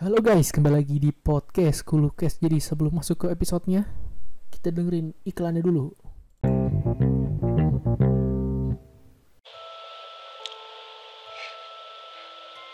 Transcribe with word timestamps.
Halo 0.00 0.16
guys, 0.24 0.48
kembali 0.48 0.80
lagi 0.80 0.96
di 0.96 1.12
podcast 1.12 1.84
Kulukes. 1.84 2.40
Jadi 2.40 2.56
sebelum 2.56 3.04
masuk 3.04 3.20
ke 3.20 3.26
episodenya, 3.36 3.84
kita 4.48 4.72
dengerin 4.72 5.12
iklannya 5.28 5.60
dulu. 5.60 5.92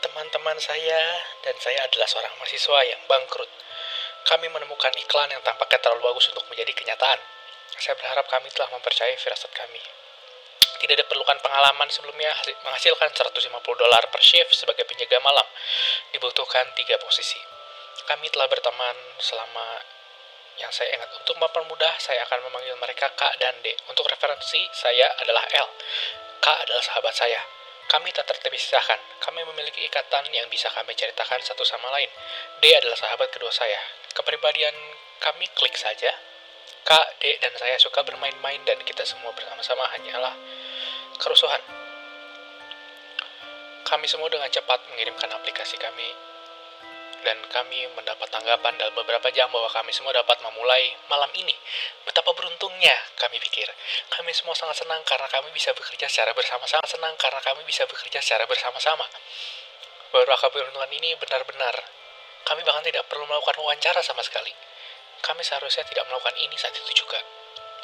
Teman-teman 0.06 0.54
saya 0.62 1.02
dan 1.42 1.58
saya 1.58 1.90
adalah 1.90 2.06
seorang 2.06 2.30
mahasiswa 2.38 2.78
yang 2.94 3.02
bangkrut. 3.10 3.50
Kami 4.30 4.46
menemukan 4.46 4.94
iklan 4.94 5.26
yang 5.26 5.42
tampaknya 5.42 5.82
terlalu 5.82 6.06
bagus 6.06 6.30
untuk 6.30 6.46
menjadi 6.46 6.78
kenyataan. 6.78 7.18
Saya 7.74 7.98
berharap 7.98 8.30
kami 8.30 8.54
telah 8.54 8.70
mempercayai 8.70 9.18
firasat 9.18 9.50
kami. 9.50 9.82
Tidak 10.76 10.96
diperlukan 10.96 11.38
pengalaman 11.40 11.88
sebelumnya 11.88 12.32
menghasilkan 12.64 13.10
150 13.12 13.52
dolar 13.56 14.02
per 14.12 14.22
shift 14.22 14.52
sebagai 14.52 14.84
penjaga 14.84 15.18
malam. 15.24 15.44
Dibutuhkan 16.12 16.72
tiga 16.76 17.00
posisi. 17.00 17.40
Kami 18.06 18.30
telah 18.30 18.46
berteman 18.46 18.94
selama 19.18 19.82
yang 20.56 20.72
saya 20.72 20.92
ingat. 20.96 21.10
Untuk 21.20 21.36
mempermudah, 21.36 22.00
saya 22.00 22.24
akan 22.24 22.48
memanggil 22.48 22.76
mereka 22.80 23.12
Kak 23.12 23.36
dan 23.40 23.56
D. 23.60 23.76
Untuk 23.92 24.08
referensi, 24.08 24.64
saya 24.72 25.12
adalah 25.20 25.44
L. 25.52 25.68
Kak 26.40 26.68
adalah 26.68 26.80
sahabat 26.80 27.12
saya. 27.12 27.40
Kami 27.86 28.10
tak 28.10 28.26
terpisahkan. 28.26 28.98
Kami 29.22 29.46
memiliki 29.46 29.86
ikatan 29.86 30.26
yang 30.34 30.50
bisa 30.50 30.66
kami 30.74 30.96
ceritakan 30.98 31.38
satu 31.38 31.62
sama 31.62 31.86
lain. 31.94 32.10
D 32.58 32.74
adalah 32.74 32.98
sahabat 32.98 33.30
kedua 33.30 33.52
saya. 33.54 33.78
Kepribadian 34.10 34.74
kami 35.22 35.46
klik 35.54 35.76
saja. 35.78 36.10
Kak, 36.86 37.18
D, 37.18 37.34
dan 37.42 37.50
saya 37.58 37.74
suka 37.82 38.06
bermain-main 38.06 38.62
dan 38.62 38.78
kita 38.86 39.02
semua 39.02 39.34
bersama-sama 39.34 39.90
hanyalah 39.90 40.34
kerusuhan. 41.18 41.60
Kami 43.86 44.06
semua 44.10 44.26
dengan 44.26 44.50
cepat 44.50 44.82
mengirimkan 44.90 45.30
aplikasi 45.30 45.78
kami 45.78 46.10
dan 47.26 47.42
kami 47.50 47.90
mendapat 47.98 48.30
tanggapan 48.30 48.78
dalam 48.78 48.94
beberapa 48.94 49.26
jam 49.34 49.50
bahwa 49.50 49.66
kami 49.66 49.90
semua 49.90 50.14
dapat 50.14 50.38
memulai 50.46 50.94
malam 51.10 51.26
ini. 51.34 51.54
Betapa 52.06 52.30
beruntungnya 52.30 52.94
kami 53.18 53.42
pikir. 53.42 53.66
Kami 54.14 54.30
semua 54.30 54.54
sangat 54.54 54.86
senang 54.86 55.02
karena 55.02 55.26
kami 55.26 55.50
bisa 55.50 55.74
bekerja 55.74 56.06
secara 56.06 56.30
bersama-sama. 56.38 56.86
Senang 56.86 57.18
karena 57.18 57.42
kami 57.42 57.66
bisa 57.66 57.82
bekerja 57.90 58.22
secara 58.22 58.46
bersama-sama. 58.46 59.02
Bahwa 60.14 60.38
keberuntungan 60.38 60.90
ini 60.94 61.18
benar-benar. 61.18 61.74
Kami 62.46 62.62
bahkan 62.62 62.86
tidak 62.86 63.10
perlu 63.10 63.26
melakukan 63.26 63.58
wawancara 63.58 63.98
sama 64.06 64.22
sekali. 64.22 64.54
Kami 65.18 65.42
seharusnya 65.42 65.82
tidak 65.82 66.06
melakukan 66.06 66.38
ini 66.38 66.54
saat 66.54 66.78
itu 66.78 67.02
juga. 67.02 67.18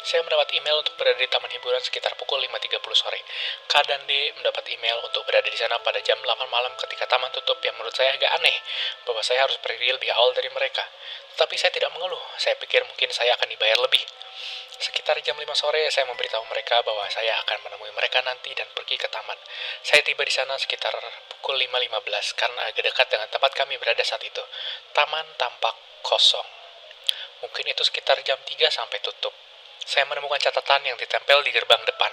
Saya 0.03 0.27
mendapat 0.27 0.50
email 0.58 0.83
untuk 0.83 0.98
berada 0.98 1.14
di 1.14 1.31
taman 1.31 1.47
hiburan 1.47 1.78
sekitar 1.78 2.19
pukul 2.19 2.42
5.30 2.42 2.83
sore. 2.91 3.22
K 3.70 3.75
dan 3.86 4.03
D 4.03 4.34
mendapat 4.34 4.67
email 4.75 4.98
untuk 5.06 5.22
berada 5.22 5.47
di 5.47 5.55
sana 5.55 5.78
pada 5.78 6.03
jam 6.03 6.19
8 6.19 6.27
malam 6.50 6.75
ketika 6.75 7.06
taman 7.06 7.31
tutup 7.31 7.62
yang 7.62 7.78
menurut 7.78 7.94
saya 7.94 8.11
agak 8.19 8.34
aneh, 8.34 8.56
bahwa 9.06 9.22
saya 9.22 9.47
harus 9.47 9.62
pergi 9.62 9.94
lebih 9.94 10.11
awal 10.11 10.34
dari 10.34 10.50
mereka. 10.50 10.83
Tetapi 11.39 11.55
saya 11.55 11.70
tidak 11.70 11.94
mengeluh, 11.94 12.19
saya 12.34 12.59
pikir 12.59 12.83
mungkin 12.83 13.14
saya 13.14 13.39
akan 13.39 13.47
dibayar 13.47 13.78
lebih. 13.78 14.03
Sekitar 14.83 15.22
jam 15.22 15.39
5 15.39 15.47
sore, 15.55 15.86
saya 15.94 16.03
memberitahu 16.11 16.50
mereka 16.50 16.83
bahwa 16.83 17.06
saya 17.06 17.39
akan 17.47 17.62
menemui 17.62 17.94
mereka 17.94 18.19
nanti 18.27 18.50
dan 18.59 18.66
pergi 18.75 18.98
ke 18.98 19.06
taman. 19.06 19.39
Saya 19.87 20.03
tiba 20.03 20.27
di 20.27 20.34
sana 20.34 20.59
sekitar 20.59 20.98
pukul 21.31 21.62
5.15 21.62 22.34
karena 22.34 22.66
agak 22.66 22.91
dekat 22.91 23.06
dengan 23.06 23.31
tempat 23.31 23.55
kami 23.55 23.78
berada 23.78 24.03
saat 24.03 24.27
itu. 24.27 24.42
Taman 24.91 25.39
tampak 25.39 25.78
kosong. 26.03 26.50
Mungkin 27.47 27.70
itu 27.70 27.87
sekitar 27.87 28.19
jam 28.27 28.42
3 28.42 28.66
sampai 28.66 28.98
tutup 28.98 29.52
saya 29.86 30.06
menemukan 30.06 30.38
catatan 30.38 30.83
yang 30.86 30.97
ditempel 30.98 31.42
di 31.42 31.50
gerbang 31.50 31.83
depan. 31.84 32.12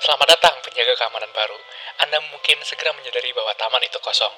Selamat 0.00 0.38
datang 0.38 0.56
penjaga 0.64 0.96
keamanan 0.96 1.28
baru. 1.30 1.58
Anda 2.02 2.18
mungkin 2.32 2.64
segera 2.64 2.96
menyadari 2.96 3.30
bahwa 3.36 3.52
taman 3.54 3.84
itu 3.84 4.00
kosong. 4.00 4.32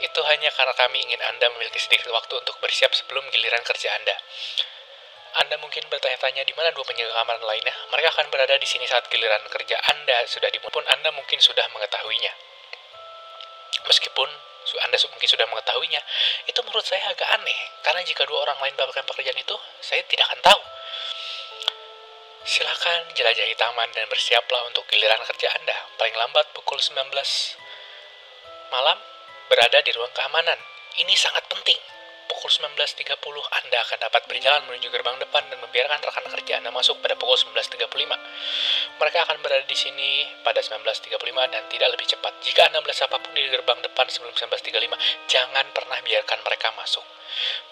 Itu 0.00 0.20
hanya 0.26 0.50
karena 0.50 0.74
kami 0.74 1.04
ingin 1.06 1.20
Anda 1.22 1.52
memiliki 1.54 1.78
sedikit 1.78 2.10
waktu 2.10 2.40
untuk 2.40 2.56
bersiap 2.58 2.90
sebelum 2.96 3.22
giliran 3.30 3.62
kerja 3.62 3.92
Anda. 3.94 4.16
Anda 5.44 5.58
mungkin 5.58 5.84
bertanya-tanya 5.90 6.46
di 6.46 6.54
mana 6.56 6.70
dua 6.72 6.86
penjaga 6.86 7.10
keamanan 7.10 7.44
lainnya. 7.44 7.74
Mereka 7.90 8.08
akan 8.14 8.26
berada 8.32 8.54
di 8.56 8.66
sini 8.66 8.86
saat 8.88 9.06
giliran 9.12 9.44
kerja 9.50 9.76
Anda 9.92 10.24
sudah 10.26 10.48
dimulai. 10.50 10.72
Pun 10.72 10.84
Anda 10.88 11.10
mungkin 11.12 11.38
sudah 11.38 11.66
mengetahuinya. 11.70 12.32
Meskipun 13.84 14.28
anda 14.72 14.96
mungkin 15.12 15.28
sudah 15.28 15.44
mengetahuinya, 15.44 16.00
itu 16.48 16.56
menurut 16.64 16.86
saya 16.88 17.04
agak 17.12 17.28
aneh, 17.36 17.58
karena 17.84 18.00
jika 18.00 18.24
dua 18.24 18.48
orang 18.48 18.56
lain 18.64 18.72
melakukan 18.72 19.04
pekerjaan 19.04 19.36
itu, 19.36 19.56
saya 19.84 20.00
tidak 20.08 20.24
akan 20.32 20.40
tahu. 20.40 20.60
Silakan 22.54 23.10
jelajahi 23.18 23.50
taman 23.58 23.90
dan 23.98 24.06
bersiaplah 24.06 24.62
untuk 24.70 24.86
giliran 24.86 25.18
kerja 25.26 25.50
Anda. 25.58 25.74
Paling 25.98 26.14
lambat 26.14 26.54
pukul 26.54 26.78
19 26.78 27.10
malam 28.70 28.94
berada 29.50 29.82
di 29.82 29.90
ruang 29.90 30.14
keamanan. 30.14 30.54
Ini 30.94 31.10
sangat 31.18 31.50
penting. 31.50 31.74
Pukul 32.30 32.54
19.30 32.54 33.10
Anda 33.58 33.78
akan 33.82 33.98
dapat 34.06 34.30
berjalan 34.30 34.70
menuju 34.70 34.86
gerbang 34.86 35.18
depan 35.18 35.42
dan 35.50 35.58
membiarkan 35.66 35.98
rekan 35.98 36.30
kerja 36.30 36.62
Anda 36.62 36.70
masuk 36.70 37.02
pada 37.02 37.18
pukul 37.18 37.34
19.35. 37.34 37.90
Mereka 39.02 39.18
akan 39.26 39.36
berada 39.42 39.66
di 39.66 39.74
sini 39.74 40.22
pada 40.46 40.62
19.35 40.62 41.10
dan 41.50 41.62
tidak 41.66 41.88
lebih 41.90 42.06
cepat. 42.06 42.38
Jika 42.38 42.70
Anda 42.70 42.78
melihat 42.86 43.02
siapa 43.10 43.18
pun 43.18 43.34
di 43.34 43.50
gerbang 43.50 43.82
depan 43.82 44.06
sebelum 44.06 44.30
19.35, 44.30 44.94
jangan 45.26 45.66
pernah 45.74 45.98
biarkan 46.06 46.38
mereka 46.46 46.70
masuk. 46.78 47.02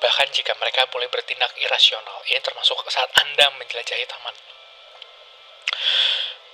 Bahkan 0.03 0.35
jika 0.35 0.59
mereka 0.59 0.91
boleh 0.91 1.07
bertindak 1.07 1.55
irasional, 1.63 2.19
ini 2.27 2.43
termasuk 2.43 2.83
saat 2.91 3.15
Anda 3.23 3.47
menjelajahi 3.63 4.11
taman. 4.11 4.35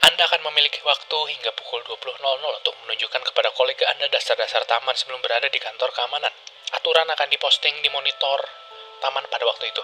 Anda 0.07 0.23
akan 0.31 0.47
memiliki 0.51 0.79
waktu 0.87 1.19
hingga 1.35 1.51
pukul 1.59 1.83
20.00 1.83 2.23
untuk 2.63 2.75
menunjukkan 2.87 3.23
kepada 3.33 3.51
kolega 3.55 3.91
Anda 3.91 4.07
dasar-dasar 4.13 4.63
taman 4.67 4.95
sebelum 4.95 5.19
berada 5.19 5.51
di 5.51 5.59
kantor 5.59 5.91
keamanan. 5.91 6.31
Aturan 6.79 7.09
akan 7.11 7.29
diposting 7.33 7.75
di 7.83 7.91
monitor 7.91 8.39
taman 9.03 9.27
pada 9.27 9.45
waktu 9.47 9.71
itu. 9.71 9.83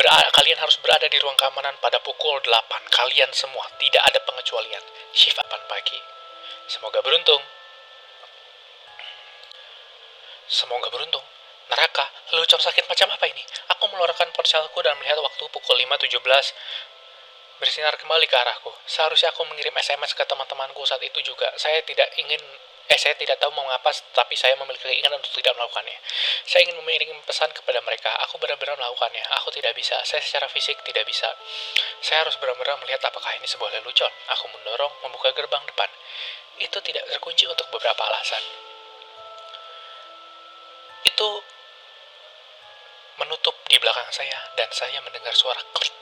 Ber 0.00 0.06
kalian 0.08 0.56
harus 0.56 0.80
berada 0.80 1.06
di 1.06 1.18
ruang 1.20 1.36
keamanan 1.36 1.76
pada 1.78 2.00
pukul 2.00 2.40
8. 2.40 2.50
Kalian 2.88 3.30
semua, 3.36 3.68
tidak 3.76 4.00
ada 4.00 4.18
pengecualian. 4.24 4.82
Shift 5.12 5.36
8 5.36 5.68
pagi. 5.68 6.00
Semoga 6.66 7.04
beruntung. 7.04 7.42
Semoga 10.48 10.88
beruntung. 10.90 11.22
Neraka, 11.70 12.02
lelucon 12.34 12.58
sakit 12.58 12.90
macam 12.90 13.14
apa 13.14 13.30
ini? 13.30 13.44
Aku 13.76 13.86
mengeluarkan 13.86 14.34
ponselku 14.34 14.82
dan 14.82 14.98
melihat 14.98 15.22
waktu 15.22 15.46
pukul 15.54 15.78
5.17 15.78 16.18
bersinar 17.60 17.94
kembali 18.00 18.26
ke 18.26 18.36
arahku. 18.40 18.72
Seharusnya 18.88 19.30
aku 19.30 19.44
mengirim 19.46 19.76
SMS 19.76 20.16
ke 20.16 20.24
teman-temanku 20.24 20.80
saat 20.88 21.04
itu 21.04 21.20
juga. 21.20 21.52
Saya 21.60 21.84
tidak 21.84 22.08
ingin 22.16 22.40
Eh, 22.90 22.98
saya 22.98 23.14
tidak 23.14 23.38
tahu 23.38 23.54
mau 23.54 23.62
mengapa, 23.62 23.94
tapi 24.10 24.34
saya 24.34 24.58
memiliki 24.58 24.82
keinginan 24.82 25.14
untuk 25.22 25.30
tidak 25.38 25.54
melakukannya. 25.54 25.94
Saya 26.42 26.66
ingin 26.66 26.74
mengirim 26.82 27.22
pesan 27.22 27.46
kepada 27.54 27.78
mereka. 27.86 28.10
Aku 28.26 28.34
benar-benar 28.42 28.74
melakukannya. 28.74 29.22
Aku 29.38 29.54
tidak 29.54 29.78
bisa. 29.78 29.94
Saya 30.02 30.18
secara 30.18 30.50
fisik 30.50 30.74
tidak 30.82 31.06
bisa. 31.06 31.30
Saya 32.02 32.26
harus 32.26 32.34
benar-benar 32.42 32.82
melihat 32.82 32.98
apakah 33.06 33.30
ini 33.38 33.46
sebuah 33.46 33.70
lelucon. 33.78 34.10
Aku 34.34 34.50
mendorong, 34.50 34.90
membuka 35.06 35.30
gerbang 35.38 35.62
depan. 35.70 35.86
Itu 36.58 36.82
tidak 36.82 37.06
terkunci 37.14 37.46
untuk 37.46 37.70
beberapa 37.70 38.02
alasan. 38.10 38.42
Itu 41.06 41.46
menutup 43.22 43.54
di 43.70 43.78
belakang 43.78 44.10
saya, 44.10 44.50
dan 44.58 44.66
saya 44.74 44.98
mendengar 44.98 45.30
suara 45.38 45.62
klik. 45.78 45.99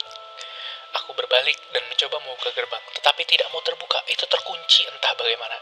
Aku 0.97 1.13
berbalik 1.13 1.59
dan 1.73 1.85
mencoba 1.89 2.17
membuka 2.25 2.49
gerbang, 2.57 2.81
tetapi 2.97 3.23
tidak 3.29 3.49
mau 3.53 3.61
terbuka. 3.61 4.01
Itu 4.09 4.25
terkunci 4.25 4.89
entah 4.89 5.13
bagaimana. 5.19 5.57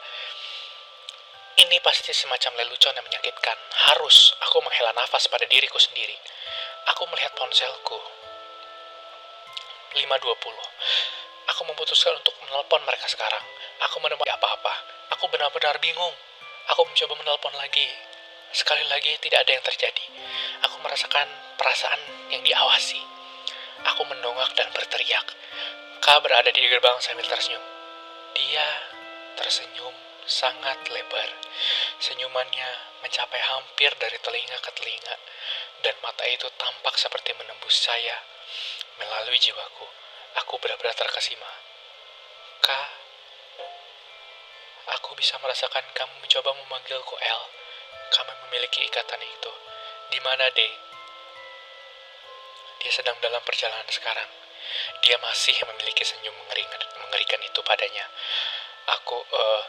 Ini 1.56 1.80
pasti 1.80 2.12
semacam 2.12 2.52
lelucon 2.60 2.92
yang 2.92 3.06
menyakitkan. 3.08 3.56
Harus 3.90 4.36
aku 4.44 4.60
menghela 4.60 4.92
nafas 4.92 5.24
pada 5.26 5.48
diriku 5.48 5.80
sendiri. 5.80 6.12
Aku 6.92 7.08
melihat 7.08 7.32
ponselku. 7.32 7.96
5.20. 9.96 10.04
Aku 11.56 11.60
memutuskan 11.64 12.12
untuk 12.20 12.36
menelpon 12.44 12.84
mereka 12.84 13.08
sekarang. 13.08 13.40
Aku 13.88 13.96
menemukan 14.04 14.36
apa-apa. 14.36 14.74
Aku 15.16 15.32
benar-benar 15.32 15.80
bingung. 15.80 16.12
Aku 16.76 16.84
mencoba 16.84 17.16
menelpon 17.16 17.56
lagi. 17.56 17.88
Sekali 18.52 18.84
lagi 18.92 19.16
tidak 19.24 19.48
ada 19.48 19.56
yang 19.56 19.64
terjadi. 19.64 20.04
Aku 20.68 20.76
merasakan 20.84 21.24
perasaan 21.56 22.00
yang 22.28 22.44
diawasi. 22.44 23.15
Aku 23.94 24.02
mendongak 24.08 24.50
dan 24.58 24.68
berteriak. 24.74 25.26
K 26.02 26.06
berada 26.22 26.50
di 26.50 26.60
gerbang 26.66 26.98
sambil 26.98 27.26
tersenyum. 27.26 27.62
Dia 28.34 28.66
tersenyum 29.38 29.94
sangat 30.26 30.76
lebar. 30.90 31.30
Senyumannya 32.02 32.70
mencapai 33.00 33.40
hampir 33.54 33.94
dari 33.96 34.18
telinga 34.18 34.58
ke 34.58 34.70
telinga, 34.74 35.14
dan 35.86 35.94
mata 36.02 36.26
itu 36.26 36.50
tampak 36.58 36.98
seperti 36.98 37.30
menembus 37.38 37.86
saya 37.86 38.18
melalui 38.98 39.38
jiwaku. 39.38 39.86
Aku 40.44 40.58
benar-benar 40.60 40.92
terkesima. 40.92 41.48
Kak, 42.60 42.90
aku 44.98 45.16
bisa 45.16 45.38
merasakan 45.40 45.86
kamu 45.94 46.12
mencoba 46.20 46.52
memanggilku 46.52 47.14
El. 47.22 47.42
Kami 48.12 48.32
memiliki 48.46 48.84
ikatan 48.84 49.22
itu. 49.22 49.52
Di 50.12 50.18
mana, 50.22 50.46
De? 50.54 50.68
Dia 52.86 53.02
sedang 53.02 53.18
dalam 53.18 53.42
perjalanan 53.42 53.90
sekarang. 53.90 54.30
Dia 55.02 55.18
masih 55.18 55.58
memiliki 55.66 56.06
senyum 56.06 56.30
mengerikan, 56.38 56.78
mengerikan 57.02 57.42
itu 57.42 57.58
padanya. 57.66 58.06
Aku, 58.94 59.18
uh, 59.26 59.62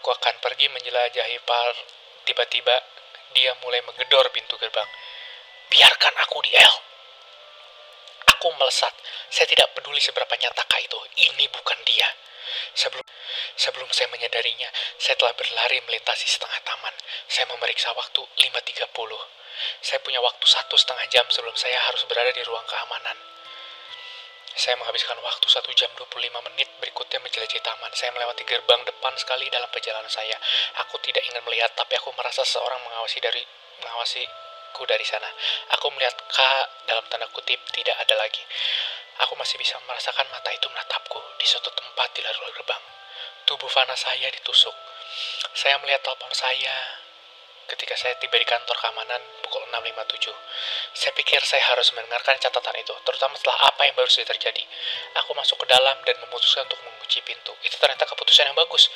Aku 0.00 0.08
akan 0.08 0.40
pergi 0.40 0.72
menjelajahi 0.72 1.36
Tiba-tiba, 2.24 2.72
dia 3.36 3.52
mulai 3.60 3.84
menggedor 3.84 4.32
pintu 4.32 4.56
gerbang. 4.56 4.88
Biarkan 5.68 6.16
aku 6.24 6.40
di 6.40 6.48
L. 6.48 6.74
Aku 8.32 8.56
melesat. 8.56 8.96
Saya 9.28 9.44
tidak 9.44 9.76
peduli 9.76 10.00
seberapa 10.00 10.32
nyatakah 10.32 10.80
itu. 10.80 10.96
Ini 11.28 11.44
bukan 11.52 11.76
dia. 11.84 12.08
Sebelum 12.72 13.04
sebelum 13.60 13.92
saya 13.92 14.08
menyadarinya, 14.08 14.72
saya 14.96 15.12
telah 15.20 15.36
berlari 15.36 15.84
melintasi 15.84 16.24
setengah 16.24 16.56
taman. 16.64 16.96
Saya 17.28 17.52
memeriksa 17.52 17.92
waktu 17.92 18.24
5.30. 18.48 19.39
Saya 19.80 20.00
punya 20.04 20.20
waktu 20.20 20.46
satu 20.46 20.76
setengah 20.76 21.06
jam 21.08 21.24
sebelum 21.28 21.56
saya 21.56 21.76
harus 21.88 22.04
berada 22.08 22.32
di 22.32 22.42
ruang 22.44 22.64
keamanan. 22.68 23.16
Saya 24.60 24.76
menghabiskan 24.76 25.16
waktu 25.22 25.46
1 25.46 25.62
jam 25.78 25.88
25 25.96 26.20
menit 26.52 26.68
berikutnya 26.82 27.22
menjelajahi 27.22 27.62
taman. 27.64 27.88
Saya 27.96 28.12
melewati 28.12 28.44
gerbang 28.44 28.82
depan 28.84 29.14
sekali 29.16 29.48
dalam 29.48 29.70
perjalanan 29.72 30.10
saya. 30.10 30.36
Aku 30.84 30.98
tidak 31.00 31.24
ingin 31.30 31.40
melihat, 31.48 31.70
tapi 31.72 31.96
aku 31.96 32.12
merasa 32.12 32.44
seorang 32.44 32.76
mengawasi 32.84 33.22
dari 33.24 33.40
mengawasiku 33.80 34.82
dari 34.84 35.06
sana. 35.06 35.30
Aku 35.78 35.88
melihat 35.96 36.12
K 36.28 36.38
dalam 36.84 37.06
tanda 37.08 37.24
kutip 37.32 37.56
tidak 37.72 37.96
ada 38.04 38.20
lagi. 38.20 38.42
Aku 39.24 39.32
masih 39.38 39.56
bisa 39.56 39.80
merasakan 39.88 40.28
mata 40.28 40.52
itu 40.52 40.68
menatapku 40.68 41.20
di 41.40 41.46
suatu 41.48 41.72
tempat 41.72 42.12
di 42.12 42.20
luar 42.20 42.52
gerbang. 42.52 42.82
Tubuh 43.48 43.70
Fana 43.70 43.96
saya 43.96 44.28
ditusuk. 44.28 44.76
Saya 45.56 45.80
melihat 45.80 46.04
telepon 46.04 46.30
saya 46.36 46.99
ketika 47.70 47.94
saya 47.94 48.18
tiba 48.18 48.34
di 48.34 48.42
kantor 48.42 48.74
keamanan 48.74 49.22
pukul 49.46 49.62
6.57. 49.70 50.34
Saya 50.90 51.12
pikir 51.14 51.38
saya 51.46 51.62
harus 51.70 51.94
mendengarkan 51.94 52.34
catatan 52.42 52.74
itu, 52.82 52.90
terutama 53.06 53.38
setelah 53.38 53.70
apa 53.70 53.86
yang 53.86 53.94
baru 53.94 54.10
saja 54.10 54.26
terjadi. 54.34 54.66
Aku 55.22 55.30
masuk 55.38 55.62
ke 55.62 55.66
dalam 55.70 55.94
dan 56.02 56.18
memutuskan 56.26 56.66
untuk 56.66 56.82
mengunci 56.82 57.22
pintu. 57.22 57.54
Itu 57.62 57.78
ternyata 57.78 58.10
keputusan 58.10 58.50
yang 58.50 58.58
bagus. 58.58 58.90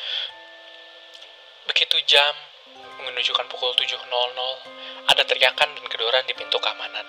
Begitu 1.71 1.97
jam 2.11 2.35
menunjukkan 3.05 3.47
pukul 3.47 3.77
7.00, 3.77 4.01
ada 5.05 5.23
teriakan 5.23 5.69
dan 5.77 5.85
gedoran 5.87 6.25
di 6.27 6.35
pintu 6.35 6.57
keamanan. 6.59 7.07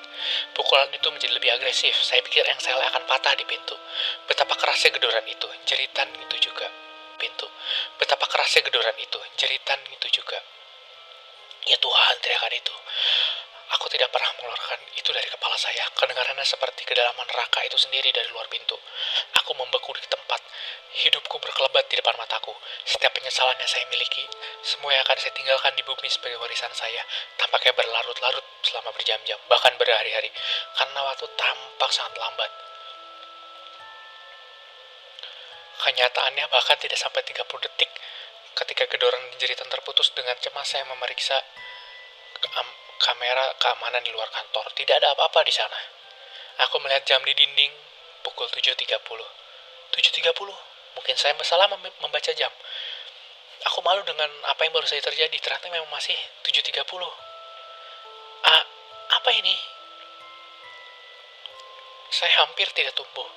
Pukulan 0.51 0.91
itu 0.91 1.07
menjadi 1.09 1.33
lebih 1.33 1.49
agresif. 1.55 1.95
Saya 2.03 2.21
pikir 2.21 2.43
yang 2.43 2.59
sel 2.59 2.77
akan 2.77 3.03
patah 3.07 3.33
di 3.39 3.47
pintu. 3.47 3.73
Betapa 4.27 4.53
kerasnya 4.59 4.91
gedoran 4.93 5.23
itu, 5.25 5.47
jeritan 5.65 6.11
itu 6.19 6.51
juga. 6.51 6.67
Pintu. 7.15 7.47
Betapa 7.95 8.27
kerasnya 8.27 8.67
gedoran 8.67 8.95
itu, 8.99 9.19
jeritan 9.39 9.79
itu 9.89 10.07
juga. 10.21 10.39
Ya 11.65 11.77
Tuhan, 11.81 12.15
teriakan 12.21 12.53
itu. 12.53 12.75
Aku 13.73 13.89
tidak 13.89 14.13
pernah 14.13 14.29
mengeluarkan 14.37 14.77
itu 14.93 15.09
dari 15.09 15.25
kepala 15.25 15.57
saya. 15.57 15.81
Kedengarannya 15.97 16.45
seperti 16.45 16.85
kedalaman 16.85 17.25
neraka 17.25 17.65
itu 17.65 17.73
sendiri 17.81 18.13
dari 18.13 18.29
luar 18.29 18.45
pintu. 18.45 18.77
Aku 19.41 19.57
membeku 19.57 19.89
di 19.97 20.05
tempat. 20.05 20.37
Hidupku 20.95 21.41
berkelebat 21.41 21.89
di 21.89 21.97
depan 21.97 22.13
mataku. 22.21 22.53
Setiap 22.85 23.11
penyesalan 23.17 23.57
yang 23.57 23.67
saya 23.67 23.89
miliki, 23.89 24.21
semua 24.61 24.93
yang 24.93 25.01
akan 25.03 25.17
saya 25.17 25.33
tinggalkan 25.33 25.73
di 25.73 25.81
bumi 25.81 26.07
sebagai 26.07 26.37
warisan 26.37 26.71
saya, 26.77 27.01
tampaknya 27.41 27.73
berlarut-larut 27.73 28.45
selama 28.61 28.93
berjam-jam, 28.93 29.41
bahkan 29.49 29.73
berhari-hari. 29.81 30.29
Karena 30.77 31.01
waktu 31.01 31.25
tampak 31.33 31.89
sangat 31.89 32.15
lambat. 32.21 32.51
Kenyataannya 35.75 36.45
bahkan 36.47 36.77
tidak 36.79 37.01
sampai 37.01 37.25
30 37.27 37.43
detik 37.65 37.91
ketika 38.55 38.87
gedoran 38.87 39.19
jeritan 39.35 39.67
terputus 39.67 40.15
dengan 40.15 40.35
cemas 40.39 40.67
saya 40.67 40.87
memeriksa 40.87 41.35
kamera 42.99 43.51
keamanan 43.59 44.01
di 44.01 44.11
luar 44.15 44.31
kantor. 44.31 44.71
Tidak 44.73 44.95
ada 44.95 45.11
apa-apa 45.13 45.43
di 45.43 45.51
sana. 45.51 45.77
Aku 46.67 46.79
melihat 46.79 47.03
jam 47.03 47.19
di 47.27 47.35
dinding 47.35 47.71
pukul 48.23 48.47
7.30. 48.47 48.87
7.30? 48.95 50.31
Mungkin 50.95 51.15
saya 51.19 51.35
salah 51.43 51.67
membaca 51.75 52.31
jam. 52.31 52.51
Aku 53.71 53.83
malu 53.83 54.03
dengan 54.07 54.29
apa 54.47 54.63
yang 54.63 54.71
baru 54.71 54.87
saja 54.87 55.03
terjadi. 55.03 55.35
Ternyata 55.35 55.67
memang 55.67 55.91
masih 55.91 56.15
7.30. 56.47 56.79
Ah, 58.45 58.63
apa 59.19 59.29
ini? 59.35 59.55
Saya 62.09 62.31
hampir 62.47 62.71
tidak 62.71 62.95
tumbuh. 62.95 63.27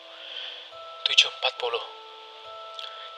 7.40. 1.11 2.08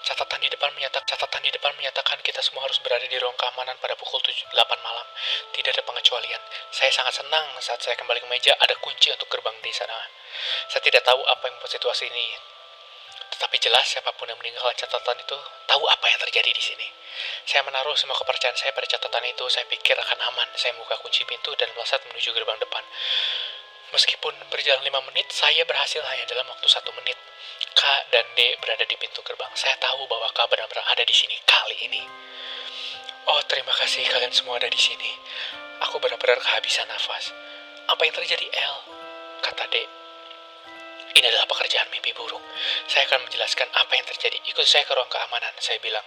Catatan 0.00 0.40
di 0.40 0.48
depan 0.48 0.72
menyatakan 0.72 1.04
catatan 1.04 1.44
di 1.44 1.52
depan 1.52 1.76
menyatakan 1.76 2.16
kita 2.24 2.40
semua 2.40 2.64
harus 2.64 2.80
berada 2.80 3.04
di 3.04 3.16
ruang 3.20 3.36
keamanan 3.36 3.76
pada 3.84 3.92
pukul 4.00 4.16
7, 4.24 4.32
8 4.48 4.56
malam. 4.80 5.06
Tidak 5.52 5.70
ada 5.76 5.84
pengecualian. 5.84 6.40
Saya 6.72 6.88
sangat 6.88 7.20
senang 7.20 7.44
saat 7.60 7.84
saya 7.84 8.00
kembali 8.00 8.24
ke 8.24 8.28
meja 8.32 8.56
ada 8.56 8.72
kunci 8.80 9.12
untuk 9.12 9.28
gerbang 9.28 9.52
di 9.60 9.68
sana. 9.68 9.92
Saya 10.72 10.80
tidak 10.80 11.04
tahu 11.04 11.20
apa 11.28 11.52
yang 11.52 11.60
membuat 11.60 11.72
situasi 11.76 12.08
ini. 12.08 12.32
Tetapi 13.36 13.56
jelas 13.60 13.84
siapa 13.84 14.08
pun 14.16 14.24
yang 14.24 14.40
meninggalkan 14.40 14.72
catatan 14.80 15.20
itu 15.20 15.36
tahu 15.68 15.84
apa 15.84 16.06
yang 16.08 16.20
terjadi 16.24 16.48
di 16.48 16.64
sini. 16.64 16.88
Saya 17.44 17.60
menaruh 17.68 17.92
semua 17.92 18.16
kepercayaan 18.16 18.56
saya 18.56 18.72
pada 18.72 18.88
catatan 18.88 19.28
itu. 19.28 19.44
Saya 19.52 19.68
pikir 19.68 20.00
akan 20.00 20.18
aman. 20.32 20.48
Saya 20.56 20.72
buka 20.80 20.96
kunci 21.04 21.28
pintu 21.28 21.52
dan 21.60 21.68
melesat 21.76 22.00
menuju 22.08 22.32
gerbang 22.32 22.56
depan. 22.56 22.84
Meskipun 23.92 24.32
berjalan 24.48 24.80
lima 24.86 25.04
menit, 25.12 25.28
saya 25.28 25.66
berhasil 25.68 26.00
hanya 26.00 26.24
dalam 26.24 26.48
waktu 26.48 26.68
satu 26.70 26.88
menit. 26.96 27.19
K 27.80 27.84
dan 28.12 28.28
D 28.36 28.60
berada 28.60 28.84
di 28.84 28.92
pintu 29.00 29.24
gerbang. 29.24 29.48
Saya 29.56 29.72
tahu 29.80 30.04
bahwa 30.04 30.28
K 30.36 30.44
benar-benar 30.52 30.84
ada 30.92 31.00
di 31.00 31.16
sini 31.16 31.32
kali 31.48 31.88
ini. 31.88 32.04
Oh, 33.24 33.40
terima 33.48 33.72
kasih 33.72 34.04
kalian 34.04 34.28
semua 34.36 34.60
ada 34.60 34.68
di 34.68 34.76
sini. 34.76 35.08
Aku 35.88 35.96
benar-benar 35.96 36.36
kehabisan 36.44 36.84
nafas. 36.92 37.32
Apa 37.88 38.04
yang 38.04 38.12
terjadi, 38.12 38.44
L? 38.52 38.76
Kata 39.40 39.64
D. 39.72 39.99
Ini 41.10 41.26
adalah 41.26 41.46
pekerjaan 41.50 41.90
mimpi 41.90 42.14
buruk. 42.14 42.38
Saya 42.86 43.02
akan 43.10 43.26
menjelaskan 43.26 43.66
apa 43.74 43.92
yang 43.98 44.06
terjadi. 44.06 44.38
Ikut 44.46 44.62
saya 44.62 44.86
ke 44.86 44.94
ruang 44.94 45.10
keamanan, 45.10 45.50
saya 45.58 45.82
bilang. 45.82 46.06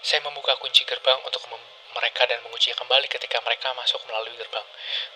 Saya 0.00 0.24
membuka 0.24 0.56
kunci 0.56 0.88
gerbang 0.88 1.20
untuk 1.26 1.44
mereka 1.92 2.24
dan 2.24 2.40
mengunci 2.46 2.72
kembali 2.72 3.06
ketika 3.12 3.42
mereka 3.44 3.74
masuk 3.76 4.00
melalui 4.08 4.32
gerbang. 4.40 4.64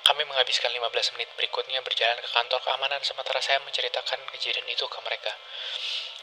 Kami 0.04 0.26
menghabiskan 0.28 0.68
15 0.68 1.14
menit 1.16 1.28
berikutnya 1.38 1.80
berjalan 1.80 2.18
ke 2.20 2.28
kantor 2.28 2.60
keamanan 2.60 3.00
sementara 3.00 3.40
saya 3.40 3.62
menceritakan 3.64 4.20
kejadian 4.36 4.68
itu 4.68 4.84
ke 4.84 4.98
mereka. 5.00 5.32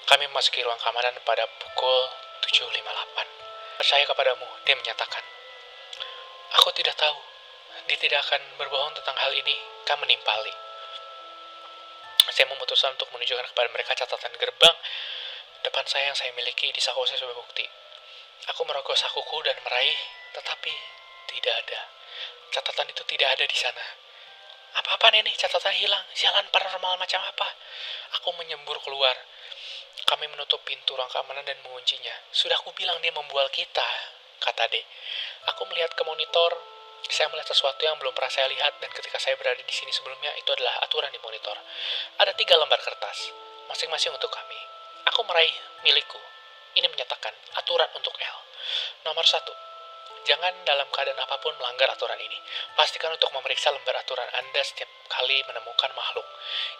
Kami 0.05 0.29
memasuki 0.29 0.61
ruang 0.61 0.77
keamanan 0.77 1.17
pada 1.25 1.49
pukul 1.57 1.99
7.58. 2.45 3.81
Percaya 3.81 4.03
kepadamu, 4.05 4.47
dia 4.67 4.75
menyatakan. 4.77 5.23
Aku 6.61 6.69
tidak 6.77 6.93
tahu. 6.99 7.17
Dia 7.87 7.97
tidak 7.97 8.21
akan 8.27 8.41
berbohong 8.59 8.93
tentang 8.97 9.17
hal 9.17 9.31
ini. 9.33 9.57
Kami 9.87 10.05
menimpali. 10.05 10.68
Saya 12.29 12.45
memutuskan 12.49 12.93
untuk 12.93 13.09
menunjukkan 13.13 13.45
kepada 13.53 13.69
mereka 13.73 13.91
catatan 13.97 14.33
gerbang 14.37 14.77
depan 15.65 15.83
saya 15.85 16.09
yang 16.11 16.17
saya 16.17 16.31
miliki 16.33 16.71
di 16.71 16.81
saku 16.81 17.03
saya 17.03 17.19
sebagai 17.19 17.41
bukti. 17.41 17.65
Aku 18.55 18.63
merogoh 18.63 18.95
sakuku 18.95 19.37
dan 19.43 19.57
meraih 19.65 19.99
tetapi 20.33 20.73
tidak 21.29 21.53
ada. 21.65 21.79
Catatan 22.49 22.87
itu 22.89 23.03
tidak 23.05 23.37
ada 23.37 23.45
di 23.45 23.57
sana. 23.57 23.85
Apa-apa 24.79 25.13
nenek, 25.13 25.33
catatan 25.37 25.73
hilang. 25.73 26.01
Jalan 26.13 26.45
paranormal 26.53 26.97
macam 26.97 27.21
apa? 27.25 27.47
Aku 28.21 28.33
menyembur 28.37 28.77
keluar. 28.85 29.13
Kami 30.05 30.25
menutup 30.29 30.61
pintu 30.65 30.97
ruang 30.97 31.09
keamanan 31.09 31.45
dan 31.45 31.57
menguncinya. 31.61 32.13
Sudah 32.33 32.57
aku 32.57 32.73
bilang 32.73 32.97
dia 33.01 33.13
membual 33.13 33.49
kita, 33.53 33.85
kata 34.41 34.65
D. 34.71 34.81
Aku 35.53 35.65
melihat 35.69 35.93
ke 35.93 36.01
monitor. 36.05 36.78
Saya 37.07 37.31
melihat 37.31 37.47
sesuatu 37.51 37.79
yang 37.79 37.95
belum 37.95 38.11
pernah 38.11 38.31
saya 38.31 38.51
lihat 38.51 38.75
dan 38.83 38.91
ketika 38.91 39.15
saya 39.15 39.39
berada 39.39 39.63
di 39.63 39.75
sini 39.75 39.89
sebelumnya 39.93 40.35
itu 40.35 40.49
adalah 40.51 40.75
aturan 40.83 41.09
di 41.13 41.19
monitor. 41.23 41.55
Ada 42.19 42.35
tiga 42.35 42.59
lembar 42.59 42.79
kertas, 42.83 43.31
masing-masing 43.71 44.11
untuk 44.11 44.29
kami. 44.29 44.59
Aku 45.13 45.23
meraih 45.23 45.55
milikku. 45.81 46.19
Ini 46.75 46.85
menyatakan 46.85 47.33
aturan 47.57 47.89
untuk 47.97 48.13
L. 48.19 48.37
Nomor 49.07 49.25
satu, 49.25 49.51
Jangan 50.27 50.51
dalam 50.67 50.85
keadaan 50.91 51.17
apa 51.17 51.39
pun 51.39 51.55
melanggar 51.55 51.87
aturan 51.89 52.19
ini. 52.19 52.35
Pastikan 52.75 53.09
untuk 53.09 53.31
memeriksa 53.31 53.71
lembar 53.71 53.97
aturan 53.97 54.27
Anda 54.35 54.61
setiap 54.61 54.89
kali 55.07 55.41
menemukan 55.47 55.89
makhluk. 55.95 56.27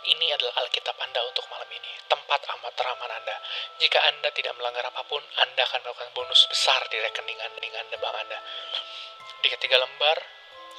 Ini 0.06 0.36
adalah 0.36 0.60
Alkitab 0.62 0.94
Anda 1.00 1.24
untuk 1.24 1.48
malam 1.48 1.66
ini, 1.72 1.92
tempat 2.06 2.46
amat 2.46 2.74
teraman 2.76 3.10
Anda. 3.10 3.36
Jika 3.80 4.00
Anda 4.12 4.30
tidak 4.36 4.54
melanggar 4.60 4.84
apa 4.86 5.02
pun, 5.08 5.24
Anda 5.40 5.66
akan 5.66 5.82
melakukan 5.82 6.12
bonus 6.14 6.46
besar 6.52 6.84
di 6.92 7.00
rekening 7.00 7.40
Anda, 7.40 7.60
Anda 7.80 7.96
bank 7.98 8.16
Anda. 8.28 8.40
Di 9.40 9.48
ketiga 9.52 9.80
lembar, 9.80 10.18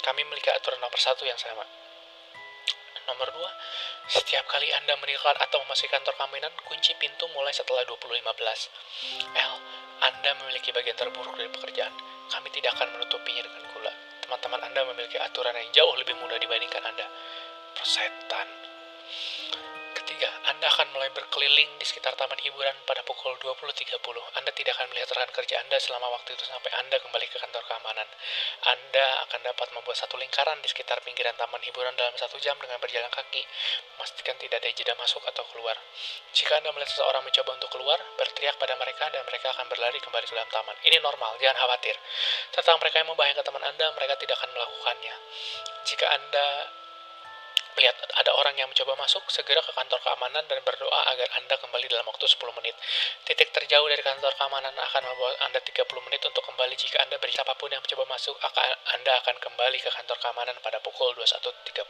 kami 0.04 0.24
memiliki 0.24 0.52
aturan 0.52 0.80
nomor 0.80 1.00
satu 1.00 1.24
yang 1.24 1.38
sama. 1.40 1.64
Nomor 3.08 3.28
dua, 3.34 3.50
setiap 4.06 4.46
kali 4.46 4.70
Anda 4.76 4.94
meninggalkan 5.00 5.40
atau 5.42 5.64
memasuki 5.66 5.90
kantor 5.90 6.14
keamanan, 6.14 6.52
kunci 6.68 6.94
pintu 7.00 7.26
mulai 7.34 7.50
setelah 7.50 7.82
2015. 7.88 8.22
L, 9.34 9.54
Anda 10.04 10.30
memiliki 10.44 10.70
bagian 10.70 10.94
terburuk 10.94 11.34
dari 11.34 11.50
pekerjaan 11.50 11.94
kami 12.30 12.48
tidak 12.54 12.78
akan 12.78 12.94
menutupinya 12.94 13.42
dengan 13.42 13.62
gula. 13.74 13.92
Teman-teman 14.22 14.62
Anda 14.62 14.86
memiliki 14.86 15.18
aturan 15.18 15.50
yang 15.58 15.70
jauh 15.74 15.94
lebih 15.98 16.14
mudah 16.22 16.38
dibandingkan 16.38 16.82
Anda. 16.86 17.06
Persetan. 17.74 18.69
Anda 20.60 20.76
akan 20.76 20.92
mulai 20.92 21.08
berkeliling 21.16 21.80
di 21.80 21.88
sekitar 21.88 22.12
taman 22.20 22.36
hiburan 22.36 22.76
pada 22.84 23.00
pukul 23.00 23.32
20.30. 23.40 23.96
Anda 24.36 24.52
tidak 24.52 24.76
akan 24.76 24.92
melihat 24.92 25.08
rekan 25.16 25.32
kerja 25.32 25.56
Anda 25.56 25.80
selama 25.80 26.12
waktu 26.12 26.36
itu 26.36 26.44
sampai 26.44 26.68
Anda 26.84 27.00
kembali 27.00 27.32
ke 27.32 27.40
kantor 27.40 27.64
keamanan. 27.64 28.04
Anda 28.68 29.24
akan 29.24 29.40
dapat 29.40 29.72
membuat 29.72 29.96
satu 29.96 30.20
lingkaran 30.20 30.60
di 30.60 30.68
sekitar 30.68 31.00
pinggiran 31.00 31.32
taman 31.40 31.64
hiburan 31.64 31.96
dalam 31.96 32.12
satu 32.12 32.36
jam 32.44 32.60
dengan 32.60 32.76
berjalan 32.76 33.08
kaki. 33.08 33.40
Memastikan 33.96 34.36
tidak 34.36 34.60
ada 34.60 34.68
jeda 34.76 34.92
masuk 35.00 35.24
atau 35.32 35.48
keluar. 35.48 35.80
Jika 36.36 36.60
Anda 36.60 36.76
melihat 36.76 36.92
seseorang 36.92 37.24
mencoba 37.24 37.56
untuk 37.56 37.72
keluar, 37.72 37.96
berteriak 38.20 38.60
pada 38.60 38.76
mereka 38.76 39.08
dan 39.16 39.24
mereka 39.24 39.56
akan 39.56 39.64
berlari 39.64 39.96
kembali 39.96 40.28
ke 40.28 40.36
dalam 40.36 40.52
taman. 40.52 40.76
Ini 40.84 41.00
normal, 41.00 41.40
jangan 41.40 41.56
khawatir. 41.56 41.96
Tentang 42.52 42.76
mereka 42.84 43.00
yang 43.00 43.08
membahayakan 43.08 43.44
teman 43.48 43.64
Anda, 43.64 43.96
mereka 43.96 44.20
tidak 44.20 44.36
akan 44.36 44.52
melakukannya. 44.52 45.14
Jika 45.88 46.04
Anda 46.04 46.46
Lihat, 47.80 47.96
ada 48.18 48.30
orang 48.36 48.58
yang 48.60 48.68
mencoba 48.68 48.92
masuk, 48.98 49.24
segera 49.32 49.62
ke 49.62 49.72
kantor 49.72 50.02
keamanan 50.04 50.44
dan 50.50 50.60
berdoa 50.60 51.00
agar 51.14 51.28
Anda 51.40 51.56
kembali 51.56 51.86
dalam 51.88 52.04
waktu 52.10 52.26
10 52.28 52.36
menit. 52.60 52.74
Titik 53.24 53.54
terjauh 53.54 53.88
dari 53.88 54.02
kantor 54.02 54.34
keamanan 54.36 54.74
akan 54.74 55.02
membawa 55.06 55.32
Anda 55.48 55.62
30 55.64 55.86
menit 56.04 56.20
untuk 56.26 56.44
kembali 56.44 56.74
jika 56.76 57.00
Anda 57.06 57.16
beri 57.16 57.32
siapa 57.32 57.54
pun 57.56 57.72
yang 57.72 57.80
mencoba 57.80 58.04
masuk, 58.10 58.36
akan, 58.36 58.68
Anda 59.00 59.12
akan 59.24 59.36
kembali 59.38 59.78
ke 59.80 59.88
kantor 59.88 60.18
keamanan 60.18 60.56
pada 60.60 60.82
pukul 60.82 61.14
21.30. 61.16 61.80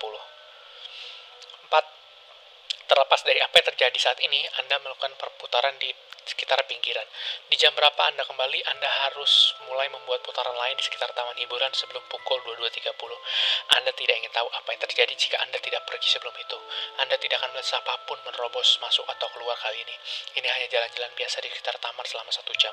4. 1.70 2.90
Terlepas 2.90 3.20
dari 3.22 3.40
apa 3.42 3.54
yang 3.58 3.66
terjadi 3.74 3.98
saat 3.98 4.18
ini, 4.22 4.42
Anda 4.62 4.78
melakukan 4.82 5.14
perputaran 5.18 5.78
di 5.78 5.90
sekitar 6.30 6.62
pinggiran. 6.70 7.02
Di 7.50 7.58
jam 7.58 7.74
berapa 7.74 7.98
Anda 8.06 8.22
kembali, 8.22 8.62
Anda 8.70 8.88
harus 9.06 9.58
mulai 9.66 9.90
membuat 9.90 10.22
putaran 10.22 10.54
lain 10.54 10.78
di 10.78 10.84
sekitar 10.86 11.10
taman 11.10 11.34
hiburan 11.42 11.74
sebelum 11.74 12.02
pukul 12.06 12.38
22.30. 12.46 12.86
Anda 13.74 13.90
tidak 13.92 14.14
ingin 14.22 14.30
tahu 14.30 14.46
apa 14.46 14.68
yang 14.70 14.82
terjadi 14.86 15.12
jika 15.18 15.36
Anda 15.42 15.58
tidak 15.58 15.82
pergi 15.90 16.06
sebelum 16.06 16.34
itu. 16.38 16.58
Anda 17.02 17.18
tidak 17.18 17.42
akan 17.42 17.50
melihat 17.54 17.66
siapa 17.76 17.92
pun 18.06 18.18
menerobos 18.22 18.78
masuk 18.78 19.02
atau 19.10 19.26
keluar 19.34 19.58
kali 19.58 19.82
ini. 19.82 19.96
Ini 20.38 20.46
hanya 20.46 20.66
jalan-jalan 20.70 21.10
biasa 21.18 21.42
di 21.42 21.48
sekitar 21.50 21.74
taman 21.82 22.06
selama 22.06 22.30
satu 22.30 22.54
jam. 22.54 22.72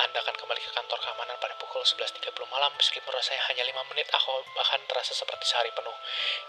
Anda 0.00 0.24
akan 0.24 0.34
kembali 0.40 0.60
ke 0.64 0.70
kantor 0.72 0.98
keamanan 1.04 1.36
pada 1.36 1.54
pukul 1.60 1.84
11.30 1.84 2.32
malam 2.48 2.72
meskipun 2.80 3.12
rasanya 3.12 3.42
hanya 3.52 3.62
5 3.68 3.90
menit 3.92 4.08
atau 4.08 4.40
bahkan 4.56 4.80
terasa 4.88 5.12
seperti 5.12 5.44
sehari 5.44 5.68
penuh. 5.76 5.96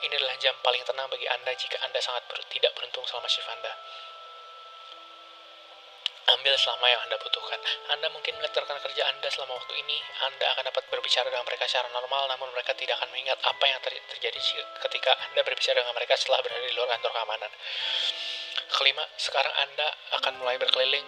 Ini 0.08 0.14
adalah 0.16 0.36
jam 0.40 0.56
paling 0.64 0.82
tenang 0.88 1.12
bagi 1.12 1.28
Anda 1.28 1.52
jika 1.58 1.78
Anda 1.84 2.00
sangat 2.00 2.24
ber 2.32 2.40
tidak 2.48 2.72
beruntung 2.78 3.04
selama 3.04 3.28
shift 3.28 3.50
Anda 3.50 3.74
ambil 6.36 6.54
selama 6.60 6.86
yang 6.92 7.02
Anda 7.08 7.18
butuhkan. 7.20 7.60
Anda 7.96 8.08
mungkin 8.12 8.36
melihat 8.38 8.60
rekan 8.60 8.80
kerja 8.84 9.04
Anda 9.08 9.28
selama 9.32 9.56
waktu 9.56 9.74
ini, 9.80 9.98
Anda 10.28 10.46
akan 10.56 10.64
dapat 10.68 10.84
berbicara 10.92 11.28
dengan 11.32 11.48
mereka 11.48 11.66
secara 11.66 11.88
normal, 11.96 12.28
namun 12.32 12.52
mereka 12.52 12.76
tidak 12.76 13.00
akan 13.00 13.10
mengingat 13.16 13.40
apa 13.42 13.64
yang 13.66 13.80
ter 13.82 13.96
terjadi 14.16 14.40
ketika 14.88 15.12
Anda 15.32 15.42
berbicara 15.42 15.80
dengan 15.80 15.96
mereka 15.96 16.14
setelah 16.20 16.44
berada 16.44 16.64
di 16.64 16.76
luar 16.76 16.90
kantor 16.96 17.12
keamanan. 17.16 17.52
Kelima, 18.76 19.04
sekarang 19.16 19.54
Anda 19.64 19.88
akan 20.20 20.34
mulai 20.44 20.58
berkeliling 20.60 21.08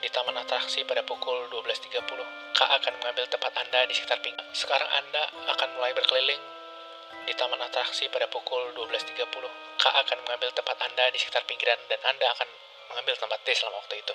di 0.00 0.08
taman 0.12 0.36
atraksi 0.36 0.84
pada 0.84 1.02
pukul 1.02 1.48
12.30. 1.50 2.04
K 2.54 2.60
akan 2.60 2.92
mengambil 3.00 3.24
tempat 3.32 3.52
Anda 3.56 3.88
di 3.88 3.94
sekitar 3.96 4.20
pinggir. 4.20 4.44
Sekarang 4.52 4.88
Anda 4.92 5.22
akan 5.56 5.68
mulai 5.80 5.96
berkeliling 5.96 6.42
di 7.26 7.34
taman 7.34 7.58
atraksi 7.58 8.06
pada 8.12 8.28
pukul 8.28 8.76
12.30. 8.76 9.18
K 9.80 9.84
akan 9.84 10.18
mengambil 10.28 10.50
tempat 10.54 10.76
Anda 10.84 11.10
di 11.10 11.18
sekitar 11.18 11.42
pinggiran 11.48 11.80
dan 11.90 12.00
Anda 12.06 12.28
akan 12.38 12.48
mengambil 12.90 13.14
tempat 13.18 13.40
D 13.44 13.52
selama 13.54 13.82
waktu 13.82 14.00
itu. 14.00 14.14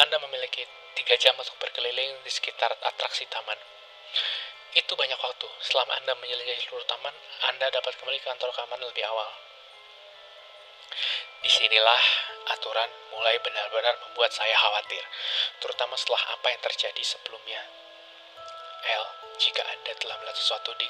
Anda 0.00 0.16
memiliki 0.22 0.64
tiga 0.96 1.14
jam 1.20 1.36
untuk 1.36 1.56
berkeliling 1.60 2.24
di 2.24 2.30
sekitar 2.32 2.72
atraksi 2.82 3.28
taman. 3.28 3.58
Itu 4.76 4.92
banyak 4.92 5.16
waktu. 5.16 5.48
Selama 5.64 5.96
Anda 6.00 6.12
menyelidiki 6.20 6.68
seluruh 6.68 6.84
taman, 6.84 7.14
Anda 7.48 7.72
dapat 7.72 7.96
kembali 7.96 8.20
ke 8.20 8.26
kantor 8.28 8.52
keamanan 8.52 8.88
lebih 8.88 9.04
awal. 9.08 9.30
Di 11.40 11.50
sinilah 11.52 12.02
aturan 12.56 12.90
mulai 13.12 13.38
benar-benar 13.40 13.96
membuat 14.08 14.32
saya 14.32 14.56
khawatir, 14.56 15.04
terutama 15.60 15.94
setelah 15.94 16.22
apa 16.34 16.46
yang 16.50 16.60
terjadi 16.64 17.02
sebelumnya. 17.04 17.62
L, 18.86 19.04
jika 19.38 19.62
Anda 19.62 19.92
telah 19.98 20.16
melihat 20.22 20.38
sesuatu 20.38 20.72
di 20.78 20.88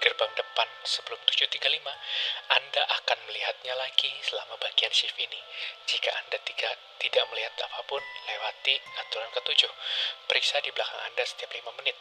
gerbang 0.00 0.32
depan 0.36 0.68
sebelum 0.84 1.18
7.35, 1.26 1.82
Anda 2.52 2.82
akan 3.02 3.18
melihatnya 3.26 3.74
lagi 3.74 4.12
selama 4.22 4.54
bagian 4.60 4.92
shift 4.94 5.16
ini. 5.18 5.40
Jika 5.88 6.10
Anda 6.24 6.38
tiga, 6.46 6.72
tidak 6.96 7.24
melihat 7.28 7.52
apa 7.66 7.84
pun, 7.84 8.00
lewati 8.00 8.78
aturan 9.02 9.28
ketujuh. 9.34 9.68
Periksa 10.30 10.62
di 10.64 10.70
belakang 10.72 11.00
Anda 11.06 11.22
setiap 11.26 11.52
5 11.52 11.74
menit. 11.76 11.96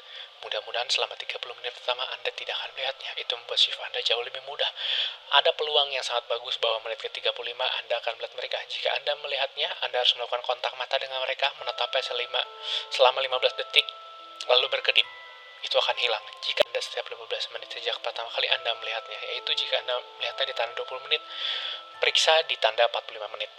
Mudah-mudahan 0.46 0.88
selama 0.88 1.18
30 1.18 1.36
menit 1.60 1.74
pertama 1.74 2.06
Anda 2.16 2.30
tidak 2.32 2.56
akan 2.62 2.70
melihatnya. 2.78 3.12
Itu 3.20 3.34
membuat 3.36 3.60
shift 3.60 3.82
Anda 3.82 4.00
jauh 4.06 4.24
lebih 4.24 4.42
mudah. 4.46 4.70
Ada 5.42 5.52
peluang 5.58 5.92
yang 5.92 6.06
sangat 6.06 6.30
bagus 6.32 6.56
bahwa 6.62 6.86
menit 6.88 7.02
ke-35 7.02 7.60
Anda 7.60 7.96
akan 8.00 8.12
melihat 8.22 8.34
mereka. 8.38 8.58
Jika 8.70 8.90
Anda 8.96 9.14
melihatnya, 9.20 9.70
Anda 9.84 10.00
harus 10.00 10.14
melakukan 10.16 10.46
kontak 10.46 10.72
mata 10.80 10.96
dengan 11.02 11.20
mereka, 11.26 11.52
menetapnya 11.60 12.02
selama, 12.06 12.42
selama 12.94 13.20
15 13.20 13.60
detik, 13.60 13.88
lalu 14.48 14.70
berkedip 14.70 15.08
itu 15.66 15.76
akan 15.82 15.98
hilang 15.98 16.22
jika 16.46 16.62
Anda 16.70 16.78
setiap 16.78 17.10
15 17.10 17.26
menit 17.58 17.70
sejak 17.74 17.98
pertama 18.06 18.30
kali 18.30 18.46
Anda 18.54 18.78
melihatnya, 18.78 19.18
yaitu 19.34 19.52
jika 19.58 19.82
Anda 19.82 19.98
melihatnya 20.22 20.46
di 20.46 20.56
tanda 20.56 20.74
20 20.78 21.06
menit, 21.10 21.22
periksa 21.98 22.46
di 22.46 22.54
tanda 22.62 22.86
45 22.86 23.34
menit. 23.34 23.50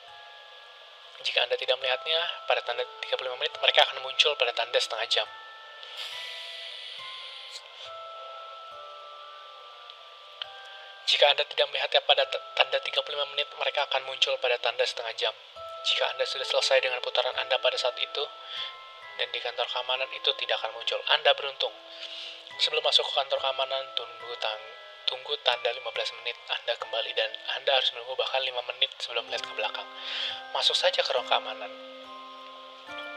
Jika 1.26 1.42
Anda 1.42 1.58
tidak 1.58 1.76
melihatnya 1.82 2.20
pada 2.46 2.62
tanda 2.62 2.86
35 2.86 3.34
menit, 3.42 3.52
mereka 3.58 3.82
akan 3.90 3.98
muncul 4.06 4.32
pada 4.38 4.54
tanda 4.54 4.78
setengah 4.78 5.06
jam. 5.10 5.28
Jika 11.06 11.24
Anda 11.30 11.42
tidak 11.46 11.66
melihatnya 11.70 12.00
pada 12.06 12.22
tanda 12.30 12.78
35 12.82 13.30
menit, 13.34 13.48
mereka 13.58 13.86
akan 13.90 14.02
muncul 14.06 14.34
pada 14.38 14.58
tanda 14.62 14.86
setengah 14.86 15.14
jam. 15.18 15.34
Jika 15.86 16.02
Anda 16.14 16.26
sudah 16.26 16.46
selesai 16.46 16.82
dengan 16.82 16.98
putaran 16.98 17.34
Anda 17.38 17.62
pada 17.62 17.78
saat 17.78 17.94
itu, 17.98 18.22
dan 19.16 19.28
di 19.32 19.40
kantor 19.40 19.66
keamanan 19.68 20.08
itu 20.12 20.30
tidak 20.36 20.56
akan 20.62 20.76
muncul. 20.76 21.00
Anda 21.12 21.32
beruntung. 21.36 21.74
Sebelum 22.56 22.80
masuk 22.84 23.04
ke 23.04 23.12
kantor 23.12 23.38
keamanan, 23.40 23.84
tunggu 23.92 24.32
tang 24.40 24.60
tunggu 25.06 25.38
tanda 25.46 25.70
15 25.70 25.86
menit 26.18 26.34
Anda 26.50 26.74
kembali 26.82 27.10
dan 27.14 27.30
Anda 27.54 27.78
harus 27.78 27.94
menunggu 27.94 28.18
bahkan 28.18 28.42
5 28.42 28.58
menit 28.74 28.90
sebelum 28.98 29.22
melihat 29.30 29.46
ke 29.46 29.54
belakang. 29.54 29.86
Masuk 30.50 30.74
saja 30.74 30.98
ke 30.98 31.10
ruang 31.14 31.30
keamanan. 31.30 31.70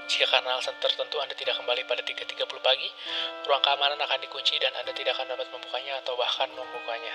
Jika 0.10 0.26
karena 0.26 0.58
alasan 0.58 0.74
tertentu 0.82 1.22
Anda 1.22 1.38
tidak 1.38 1.58
kembali 1.58 1.86
pada 1.86 2.02
3.30 2.02 2.46
pagi, 2.62 2.90
ruang 3.46 3.62
keamanan 3.62 3.98
akan 4.02 4.20
dikunci 4.22 4.58
dan 4.58 4.74
Anda 4.78 4.94
tidak 4.94 5.18
akan 5.18 5.34
dapat 5.34 5.50
membukanya 5.54 6.02
atau 6.02 6.14
bahkan 6.18 6.50
membukanya. 6.54 7.14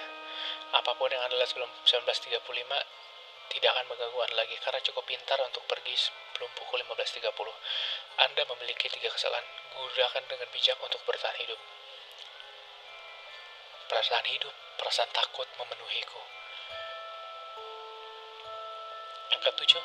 Apa 0.74 0.94
pun 0.98 1.10
yang 1.10 1.22
Anda 1.22 1.38
lihat 1.38 1.50
sebelum 1.50 1.70
19.35 1.86 2.34
tidak 3.52 3.68
akan 3.74 3.86
mengganggu 3.92 4.18
Anda 4.24 4.36
lagi 4.44 4.56
karena 4.62 4.80
cukup 4.80 5.04
pintar 5.04 5.38
untuk 5.44 5.64
pergi 5.68 5.94
sebelum 5.96 6.50
pukul 6.56 6.80
15.30. 6.84 7.24
Anda 8.24 8.42
memiliki 8.54 8.86
tiga 8.88 9.10
kesalahan. 9.12 9.44
Gunakan 9.74 10.22
dengan 10.30 10.48
bijak 10.54 10.78
untuk 10.80 11.00
bertahan 11.04 11.36
hidup. 11.42 11.60
Perasaan 13.90 14.26
hidup, 14.30 14.54
perasaan 14.80 15.10
takut 15.12 15.46
memenuhiku. 15.60 16.22
Yang 19.34 19.42
ketujuh, 19.50 19.84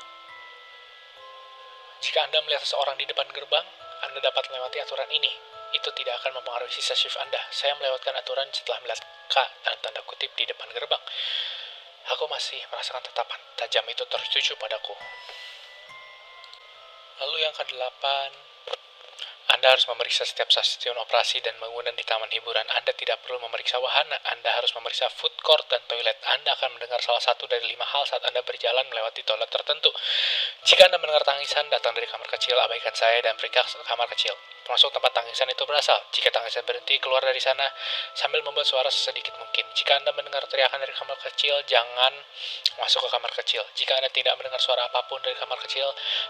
jika 1.99 2.19
Anda 2.23 2.39
melihat 2.47 2.63
seseorang 2.63 2.95
di 2.95 3.03
depan 3.03 3.27
gerbang, 3.35 3.65
Anda 4.07 4.23
dapat 4.23 4.47
melewati 4.47 4.79
aturan 4.79 5.11
ini. 5.11 5.31
Itu 5.75 5.91
tidak 5.93 6.23
akan 6.23 6.39
mempengaruhi 6.39 6.71
sisa 6.71 6.95
shift 6.95 7.19
Anda. 7.19 7.37
Saya 7.51 7.75
melewatkan 7.75 8.15
aturan 8.15 8.47
setelah 8.55 8.79
melihat 8.81 9.03
K 9.29 9.35
dan 9.67 9.75
tanda 9.83 10.01
kutip 10.07 10.31
di 10.39 10.47
depan 10.47 10.71
gerbang. 10.71 11.03
Aku 12.17 12.25
masih 12.25 12.57
merasakan 12.73 13.05
tatapan 13.05 13.37
tajam 13.53 13.85
itu 13.85 14.01
tertuju 14.09 14.57
padaku. 14.57 14.97
Lalu 17.19 17.35
yang 17.43 17.53
ke-8, 17.53 18.03
anda 19.49 19.73
harus 19.73 19.89
memeriksa 19.89 20.29
setiap 20.29 20.45
stasiun 20.53 20.93
operasi 21.01 21.41
dan 21.41 21.57
bangunan 21.57 21.91
di 21.97 22.05
taman 22.05 22.29
hiburan. 22.29 22.63
Anda 22.79 22.93
tidak 22.93 23.25
perlu 23.25 23.41
memeriksa 23.41 23.81
wahana. 23.81 24.15
Anda 24.29 24.53
harus 24.53 24.69
memeriksa 24.77 25.09
food 25.09 25.33
court 25.41 25.65
dan 25.73 25.81
toilet. 25.89 26.21
Anda 26.37 26.53
akan 26.53 26.77
mendengar 26.77 27.01
salah 27.01 27.19
satu 27.19 27.49
dari 27.49 27.65
lima 27.65 27.81
hal 27.81 28.05
saat 28.05 28.21
Anda 28.29 28.45
berjalan 28.45 28.85
melewati 28.87 29.25
toilet 29.25 29.49
tertentu. 29.49 29.89
Jika 30.69 30.85
Anda 30.85 31.01
mendengar 31.01 31.25
tangisan 31.25 31.65
datang 31.73 31.97
dari 31.97 32.05
kamar 32.05 32.29
kecil, 32.29 32.61
abaikan 32.61 32.93
saya 32.93 33.25
dan 33.25 33.33
periksa 33.41 33.65
kamar 33.89 34.05
kecil 34.13 34.37
termasuk 34.63 34.93
tempat 34.93 35.11
tangisan 35.15 35.47
itu 35.49 35.63
berasal. 35.65 35.97
Jika 36.13 36.29
tangisan 36.29 36.63
berhenti, 36.65 36.99
keluar 37.01 37.23
dari 37.23 37.39
sana 37.41 37.65
sambil 38.13 38.41
membuat 38.45 38.67
suara 38.67 38.87
sedikit 38.91 39.33
mungkin. 39.39 39.65
Jika 39.73 39.97
Anda 39.97 40.11
mendengar 40.13 40.45
teriakan 40.45 40.79
dari 40.81 40.93
kamar 40.93 41.17
kecil, 41.19 41.55
jangan 41.65 42.13
masuk 42.79 43.03
ke 43.05 43.09
kamar 43.09 43.31
kecil. 43.33 43.63
Jika 43.75 43.97
Anda 43.99 44.09
tidak 44.11 44.35
mendengar 44.39 44.61
suara 44.61 44.85
apa 44.87 45.05
pun 45.09 45.19
dari 45.23 45.35
kamar 45.35 45.57
kecil, 45.65 45.87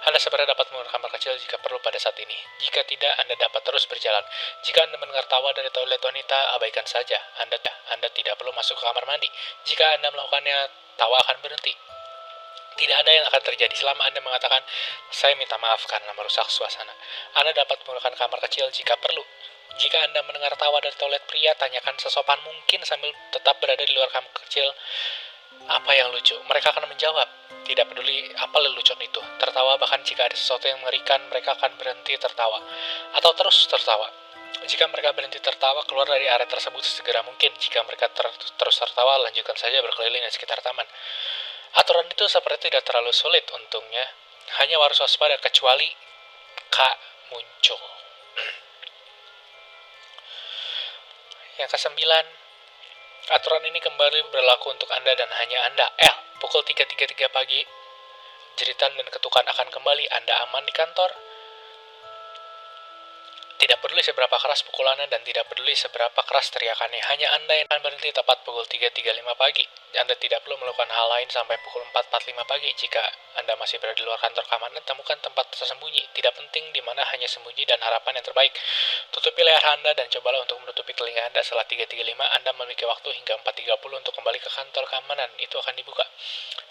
Anda 0.07 0.17
segera 0.17 0.47
dapat 0.47 0.69
mengeluarkan 0.71 0.95
kamar 0.99 1.11
kecil 1.19 1.33
jika 1.37 1.57
perlu 1.61 1.77
pada 1.83 2.01
saat 2.01 2.17
ini. 2.19 2.37
Jika 2.63 2.85
tidak, 2.87 3.13
Anda 3.21 3.35
dapat 3.37 3.61
terus 3.65 3.85
berjalan. 3.85 4.23
Jika 4.65 4.85
Anda 4.85 4.97
mendengar 4.97 5.27
tawa 5.27 5.53
dari 5.53 5.69
toilet 5.69 6.01
wanita, 6.01 6.55
abaikan 6.57 6.85
saja. 6.87 7.17
Anda, 7.43 7.59
Anda 7.93 8.07
tidak 8.11 8.39
perlu 8.39 8.55
masuk 8.55 8.79
ke 8.79 8.83
kamar 8.83 9.05
mandi. 9.05 9.29
Jika 9.67 9.99
Anda 9.99 10.09
melakukannya, 10.09 10.57
tawa 10.97 11.17
akan 11.27 11.37
berhenti. 11.43 11.73
Tidak 12.79 12.95
ada 12.95 13.11
yang 13.11 13.27
akan 13.27 13.43
terjadi 13.43 13.75
selama 13.75 14.07
Anda 14.07 14.23
mengatakan, 14.23 14.63
saya 15.11 15.35
minta 15.35 15.59
maaf 15.59 15.83
karena 15.83 16.15
merusak 16.15 16.47
suasana. 16.47 16.95
Anda 17.35 17.51
dapat 17.51 17.83
menggunakan 17.83 18.15
kamar 18.15 18.39
kecil 18.47 18.71
jika 18.71 18.95
perlu. 19.03 19.19
Jika 19.75 19.99
Anda 19.99 20.23
mendengar 20.23 20.55
tawa 20.55 20.79
dari 20.79 20.95
toilet 20.95 21.27
pria, 21.27 21.51
tanyakan 21.59 21.99
sesopan 21.99 22.39
mungkin 22.47 22.79
sambil 22.87 23.11
tetap 23.35 23.59
berada 23.59 23.83
di 23.83 23.91
luar 23.91 24.07
kamar 24.15 24.31
kecil. 24.47 24.63
Apa 25.67 25.91
yang 25.91 26.07
lucu? 26.15 26.39
Mereka 26.47 26.71
akan 26.71 26.87
menjawab. 26.87 27.27
Tidak 27.67 27.83
peduli 27.83 28.31
apa 28.39 28.57
lelucon 28.63 28.97
itu. 29.03 29.19
Tertawa 29.43 29.75
bahkan 29.75 29.99
jika 30.07 30.31
ada 30.31 30.39
sesuatu 30.39 30.71
yang 30.71 30.79
mengerikan, 30.79 31.19
mereka 31.27 31.59
akan 31.59 31.75
berhenti 31.75 32.15
tertawa. 32.15 32.63
Atau 33.19 33.35
terus 33.35 33.67
tertawa. 33.67 34.07
Jika 34.63 34.87
mereka 34.87 35.11
berhenti 35.11 35.43
tertawa, 35.43 35.83
keluar 35.83 36.07
dari 36.07 36.31
area 36.31 36.47
tersebut 36.47 36.79
segera 36.81 37.27
mungkin. 37.27 37.51
Jika 37.59 37.83
mereka 37.83 38.07
ter 38.07 38.23
terus 38.55 38.75
tertawa, 38.79 39.19
lanjutkan 39.27 39.59
saja 39.59 39.83
berkeliling 39.83 40.23
di 40.23 40.31
sekitar 40.31 40.63
taman. 40.63 40.87
Aturan 41.77 42.09
itu 42.09 42.25
seperti 42.25 42.73
tidak 42.73 42.89
terlalu 42.89 43.13
sulit 43.13 43.45
untungnya. 43.53 44.01
Hanya 44.57 44.81
harus 44.81 44.97
waspada 44.97 45.37
kecuali 45.37 45.85
K 46.73 46.77
muncul. 47.29 47.77
Yang 51.61 51.69
kesembilan, 51.77 52.25
aturan 53.37 53.61
ini 53.69 53.77
kembali 53.77 54.33
berlaku 54.33 54.73
untuk 54.73 54.89
Anda 54.89 55.13
dan 55.13 55.29
hanya 55.29 55.69
Anda. 55.69 55.85
L, 56.01 56.41
pukul 56.41 56.65
3.33 56.65 57.29
pagi, 57.29 57.61
jeritan 58.57 58.97
dan 58.97 59.05
ketukan 59.05 59.45
akan 59.45 59.69
kembali. 59.69 60.09
Anda 60.09 60.49
aman 60.49 60.65
di 60.65 60.73
kantor? 60.73 61.13
Tidak 63.59 63.75
peduli 63.83 63.99
seberapa 63.99 64.39
keras 64.39 64.63
pukulannya 64.63 65.11
dan 65.11 65.19
tidak 65.27 65.51
peduli 65.51 65.75
seberapa 65.75 66.23
keras 66.23 66.47
teriakannya, 66.55 67.03
hanya 67.11 67.27
Anda 67.35 67.59
yang 67.59 67.67
akan 67.67 67.83
berhenti 67.83 68.15
tepat 68.15 68.47
pukul 68.47 68.63
3.35 68.63 69.19
pagi. 69.35 69.67
Anda 69.89 70.13
tidak 70.21 70.45
perlu 70.45 70.53
melakukan 70.61 70.85
hal 70.85 71.07
lain 71.09 71.25
sampai 71.33 71.57
pukul 71.65 71.81
4.45 71.89 72.45
pagi. 72.45 72.69
Jika 72.77 73.01
Anda 73.41 73.57
masih 73.57 73.81
berada 73.81 73.97
di 73.97 74.05
luar 74.05 74.21
kantor 74.21 74.45
keamanan, 74.45 74.85
temukan 74.85 75.17
tempat 75.17 75.49
tersembunyi. 75.49 76.13
Tidak 76.13 76.29
penting 76.37 76.69
di 76.69 76.81
mana 76.85 77.01
hanya 77.09 77.25
sembunyi 77.25 77.65
dan 77.65 77.81
harapan 77.81 78.21
yang 78.21 78.25
terbaik. 78.29 78.53
Tutupi 79.09 79.41
leher 79.41 79.65
Anda 79.73 79.97
dan 79.97 80.05
cobalah 80.13 80.45
untuk 80.45 80.61
menutupi 80.61 80.93
telinga 80.93 81.33
Anda. 81.33 81.41
Setelah 81.41 81.65
3.35, 81.65 82.05
Anda 82.21 82.49
memiliki 82.53 82.85
waktu 82.85 83.09
hingga 83.17 83.33
4.30 83.41 84.01
untuk 84.05 84.13
kembali 84.13 84.37
ke 84.37 84.49
kantor 84.53 84.83
keamanan. 84.85 85.29
Itu 85.41 85.57
akan 85.57 85.73
dibuka. 85.73 86.05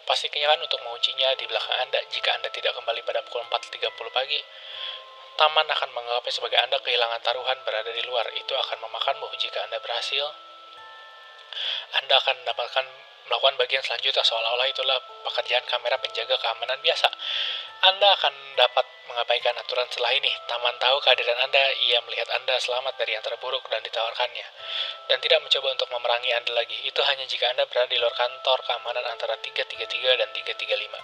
Pastikan 0.06 0.62
untuk 0.62 0.78
menguncinya 0.86 1.34
di 1.34 1.44
belakang 1.50 1.74
Anda. 1.82 1.98
Jika 2.14 2.38
Anda 2.38 2.54
tidak 2.54 2.70
kembali 2.78 3.02
pada 3.02 3.26
pukul 3.26 3.42
4.30 3.50 4.14
pagi, 4.14 4.40
Taman 5.38 5.70
akan 5.70 5.94
menganggapnya 5.94 6.34
sebagai 6.34 6.58
Anda 6.58 6.82
kehilangan 6.82 7.22
taruhan 7.22 7.62
berada 7.62 7.94
di 7.94 8.02
luar. 8.02 8.26
Itu 8.34 8.58
akan 8.58 8.90
memakanmu. 8.90 9.30
Jika 9.38 9.70
Anda 9.70 9.78
berhasil, 9.78 10.26
Anda 11.96 12.14
akan 12.20 12.34
mendapatkan 12.44 12.86
melakukan 13.28 13.60
bagian 13.60 13.84
selanjutnya 13.84 14.24
seolah-olah 14.24 14.68
itulah 14.72 14.96
pekerjaan 15.28 15.64
kamera 15.68 16.00
penjaga 16.00 16.40
keamanan 16.40 16.80
biasa. 16.80 17.08
Anda 17.78 18.08
akan 18.18 18.34
dapat 18.58 18.86
mengabaikan 19.06 19.54
aturan 19.54 19.86
setelah 19.86 20.10
ini. 20.16 20.32
Taman 20.50 20.74
tahu 20.82 20.98
kehadiran 20.98 21.38
Anda, 21.46 21.62
ia 21.86 22.02
melihat 22.02 22.26
Anda 22.34 22.58
selamat 22.58 22.98
dari 22.98 23.14
yang 23.14 23.22
terburuk 23.22 23.62
dan 23.70 23.84
ditawarkannya. 23.86 24.46
Dan 25.06 25.22
tidak 25.22 25.46
mencoba 25.46 25.78
untuk 25.78 25.88
memerangi 25.94 26.30
Anda 26.34 26.52
lagi. 26.58 26.74
Itu 26.82 27.00
hanya 27.06 27.22
jika 27.30 27.54
Anda 27.54 27.70
berada 27.70 27.86
di 27.86 28.02
luar 28.02 28.16
kantor 28.18 28.58
keamanan 28.66 29.04
antara 29.06 29.38
333 29.38 30.18
dan 30.18 30.28
335. 30.34 30.98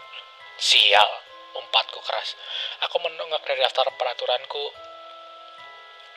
Sial 0.59 1.11
umpatku 1.55 2.03
keras. 2.03 2.35
Aku 2.91 2.99
menunggak 2.99 3.47
dari 3.47 3.63
daftar 3.63 3.87
peraturanku 3.95 4.65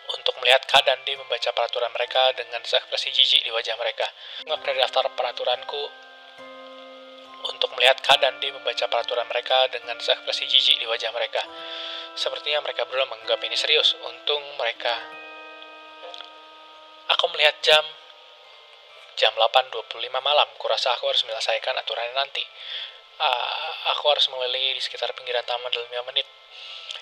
untuk 0.07 0.33
melihat 0.39 0.63
K 0.63 0.79
dan 0.87 1.03
D 1.03 1.19
membaca 1.19 1.51
peraturan 1.51 1.91
mereka 1.91 2.31
dengan 2.37 2.63
ekspresi 2.63 3.11
jijik 3.11 3.41
di 3.43 3.51
wajah 3.51 3.75
mereka. 3.75 4.07
Dari 4.47 4.79
daftar 4.79 5.11
peraturanku 5.11 5.83
untuk 7.47 7.69
melihat 7.75 7.99
K 7.99 8.15
dan 8.19 8.39
D 8.39 8.51
membaca 8.51 8.85
peraturan 8.87 9.27
mereka 9.27 9.67
dengan 9.67 9.99
ekspresi 9.99 10.47
jijik 10.47 10.77
di 10.79 10.85
wajah 10.87 11.11
mereka. 11.11 11.43
Sepertinya 12.15 12.63
mereka 12.63 12.87
berdua 12.87 13.05
menganggap 13.07 13.39
ini 13.43 13.57
serius. 13.59 13.93
Untung 14.01 14.43
mereka. 14.55 14.95
Aku 17.17 17.27
melihat 17.35 17.59
jam 17.63 17.83
jam 19.17 19.33
8.25 19.33 19.97
malam. 20.21 20.47
Kurasa 20.61 20.93
aku 20.93 21.09
harus 21.09 21.25
menyelesaikan 21.25 21.73
aturannya 21.77 22.15
nanti 22.15 22.43
uh, 23.21 23.71
aku 23.97 24.05
harus 24.13 24.29
mengelilingi 24.29 24.77
di 24.77 24.81
sekitar 24.81 25.13
pinggiran 25.17 25.45
taman 25.45 25.69
dalam 25.73 25.89
5 25.89 26.09
menit. 26.13 26.27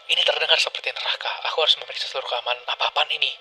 Ini 0.05 0.21
terdengar 0.21 0.57
seperti 0.61 0.93
neraka. 0.93 1.31
Aku 1.49 1.65
harus 1.65 1.81
memeriksa 1.81 2.05
seluruh 2.05 2.29
keamanan. 2.29 2.61
Apa-apaan 2.69 3.09
ini? 3.09 3.33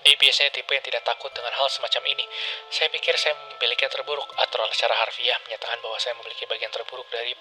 Dia 0.00 0.16
biasanya 0.16 0.48
tipe 0.48 0.72
yang 0.72 0.80
tidak 0.80 1.04
takut 1.04 1.28
dengan 1.36 1.52
hal 1.52 1.68
semacam 1.68 2.08
ini. 2.08 2.24
Saya 2.72 2.88
pikir 2.88 3.12
saya 3.20 3.36
memiliki 3.36 3.84
yang 3.84 3.92
terburuk. 3.92 4.24
Atau 4.40 4.64
secara 4.72 4.96
harfiah 4.96 5.36
menyatakan 5.44 5.76
bahwa 5.84 6.00
saya 6.00 6.16
memiliki 6.16 6.48
bagian 6.48 6.72
terburuk 6.72 7.04
dari 7.12 7.36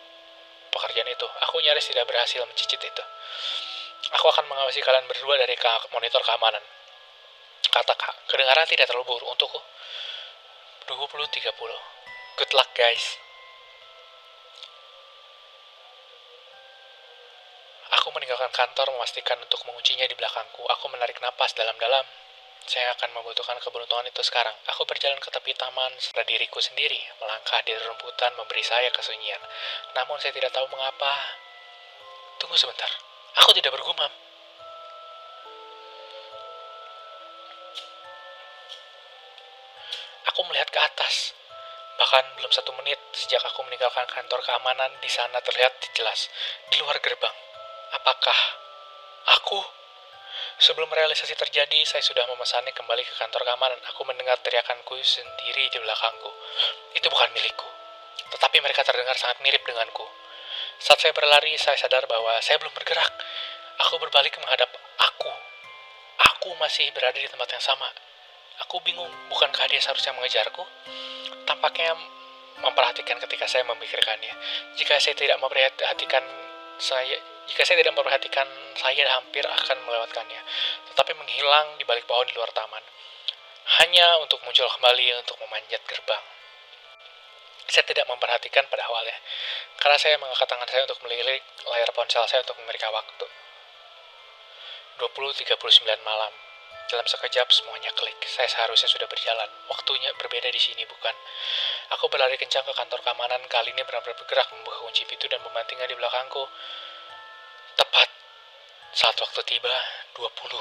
pekerjaan 0.75 1.07
itu. 1.07 1.27
Aku 1.47 1.63
nyaris 1.63 1.87
tidak 1.87 2.03
berhasil 2.03 2.43
mencicit 2.43 2.83
itu. 2.83 3.03
Aku 4.19 4.27
akan 4.27 4.43
mengawasi 4.51 4.83
kalian 4.83 5.07
berdua 5.07 5.39
dari 5.39 5.55
monitor 5.95 6.19
keamanan. 6.19 6.61
Kata 7.71 7.95
kak, 7.95 8.27
kedengaran 8.27 8.67
tidak 8.67 8.91
terlalu 8.91 9.07
buruk 9.07 9.31
untukku. 9.31 9.59
20-30. 10.91 11.55
Good 12.35 12.51
luck 12.51 12.69
guys. 12.75 13.24
Aku 18.01 18.11
meninggalkan 18.11 18.51
kantor 18.51 18.91
memastikan 18.91 19.39
untuk 19.39 19.63
menguncinya 19.63 20.03
di 20.03 20.15
belakangku. 20.19 20.67
Aku 20.67 20.91
menarik 20.91 21.15
napas 21.23 21.55
dalam-dalam. 21.55 22.03
Saya 22.65 22.91
akan 22.97 23.13
membutuhkan 23.15 23.55
keberuntungan 23.61 24.09
itu 24.09 24.19
sekarang. 24.25 24.51
Aku 24.73 24.83
berjalan 24.83 25.21
ke 25.21 25.31
tepi 25.31 25.55
taman 25.55 25.93
serta 26.01 26.25
diriku 26.27 26.59
sendiri, 26.59 26.97
melangkah 27.21 27.61
di 27.63 27.71
rumputan 27.77 28.35
memberi 28.35 28.65
saya 28.65 28.91
kesunyian. 28.91 29.39
Namun 29.95 30.19
saya 30.19 30.35
tidak 30.35 30.51
tahu 30.51 30.67
mengapa. 30.73 31.13
Tunggu 32.41 32.57
sebentar. 32.59 32.89
Aku 33.45 33.55
tidak 33.55 33.71
bergumam. 33.71 34.11
Aku 40.35 40.41
melihat 40.51 40.67
ke 40.67 40.79
atas. 40.83 41.31
Bahkan 41.95 42.43
belum 42.43 42.51
satu 42.51 42.75
menit 42.75 42.99
sejak 43.15 43.39
aku 43.39 43.63
meninggalkan 43.63 44.03
kantor 44.09 44.43
keamanan, 44.43 44.91
di 44.99 45.07
sana 45.07 45.39
terlihat 45.39 45.79
jelas, 45.95 46.27
di 46.67 46.75
luar 46.83 46.99
gerbang. 46.99 47.54
Apakah 47.93 48.39
aku? 49.37 49.59
Sebelum 50.55 50.87
realisasi 50.87 51.35
terjadi, 51.35 51.83
saya 51.83 51.99
sudah 51.99 52.23
memesannya 52.31 52.71
kembali 52.71 53.03
ke 53.03 53.13
kantor 53.19 53.43
keamanan. 53.43 53.75
Aku 53.91 54.07
mendengar 54.07 54.39
teriakanku 54.39 54.95
sendiri 55.03 55.67
di 55.67 55.77
belakangku. 55.83 56.31
Itu 56.95 57.11
bukan 57.11 57.27
milikku. 57.35 57.67
Tetapi 58.31 58.63
mereka 58.63 58.87
terdengar 58.87 59.19
sangat 59.19 59.43
mirip 59.43 59.59
denganku. 59.67 60.07
Saat 60.79 61.03
saya 61.03 61.11
berlari, 61.11 61.59
saya 61.59 61.75
sadar 61.75 62.07
bahwa 62.07 62.39
saya 62.39 62.55
belum 62.63 62.71
bergerak. 62.71 63.11
Aku 63.83 63.99
berbalik 63.99 64.31
menghadap 64.39 64.71
aku. 65.03 65.31
Aku 66.35 66.55
masih 66.55 66.87
berada 66.95 67.19
di 67.19 67.27
tempat 67.27 67.51
yang 67.51 67.63
sama. 67.63 67.91
Aku 68.63 68.79
bingung, 68.79 69.11
bukankah 69.27 69.67
dia 69.67 69.83
seharusnya 69.83 70.15
mengejarku? 70.15 70.63
Tampaknya 71.43 71.99
memperhatikan 72.63 73.19
ketika 73.27 73.43
saya 73.51 73.67
memikirkannya. 73.67 74.31
Jika 74.79 74.95
saya 75.03 75.19
tidak 75.19 75.35
memperhatikan 75.43 76.23
saya 76.79 77.19
jika 77.45 77.61
saya 77.61 77.77
tidak 77.81 77.93
memperhatikan, 77.93 78.47
saya 78.73 79.05
hampir 79.15 79.45
akan 79.45 79.77
melewatkannya, 79.85 80.41
tetapi 80.91 81.11
menghilang 81.13 81.77
di 81.77 81.85
balik 81.85 82.09
pohon 82.09 82.25
di 82.25 82.33
luar 82.33 82.49
taman. 82.51 82.81
Hanya 83.81 84.21
untuk 84.21 84.41
muncul 84.45 84.65
kembali 84.65 85.05
untuk 85.21 85.37
memanjat 85.41 85.81
gerbang. 85.85 86.23
Saya 87.65 87.81
tidak 87.85 88.05
memperhatikan 88.05 88.65
pada 88.69 88.85
awalnya, 88.85 89.17
karena 89.81 89.97
saya 89.97 90.21
mengangkat 90.21 90.45
tangan 90.45 90.69
saya 90.69 90.85
untuk 90.85 91.01
melirik 91.01 91.41
layar 91.65 91.89
ponsel 91.93 92.25
saya 92.29 92.45
untuk 92.45 92.57
memeriksa 92.61 92.93
waktu. 92.93 93.25
20.39 94.95 95.59
malam. 96.07 96.33
Dalam 96.85 97.03
sekejap 97.09 97.49
semuanya 97.49 97.89
klik. 97.97 98.15
Saya 98.29 98.45
seharusnya 98.45 98.85
sudah 98.85 99.09
berjalan. 99.09 99.49
Waktunya 99.67 100.13
berbeda 100.21 100.47
di 100.53 100.61
sini, 100.61 100.85
bukan? 100.85 101.11
Aku 101.97 102.07
berlari 102.13 102.37
kencang 102.37 102.61
ke 102.61 102.71
kantor 102.77 103.01
keamanan. 103.01 103.41
Kali 103.49 103.73
ini 103.73 103.81
benar-benar 103.81 104.15
bergerak 104.21 104.53
membuka 104.53 104.85
kunci 104.85 105.03
pintu 105.09 105.25
dan 105.25 105.41
membantingnya 105.41 105.89
di 105.89 105.97
belakangku. 105.97 106.45
Tepat 107.75 108.09
saat 108.95 109.15
waktu 109.19 109.41
tiba 109.43 109.75
20.40. 110.15 110.55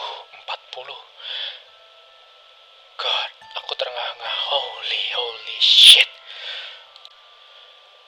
God, 2.94 3.30
aku 3.58 3.72
terengah-engah. 3.74 4.34
Holy, 4.54 5.02
holy 5.18 5.58
shit. 5.58 6.06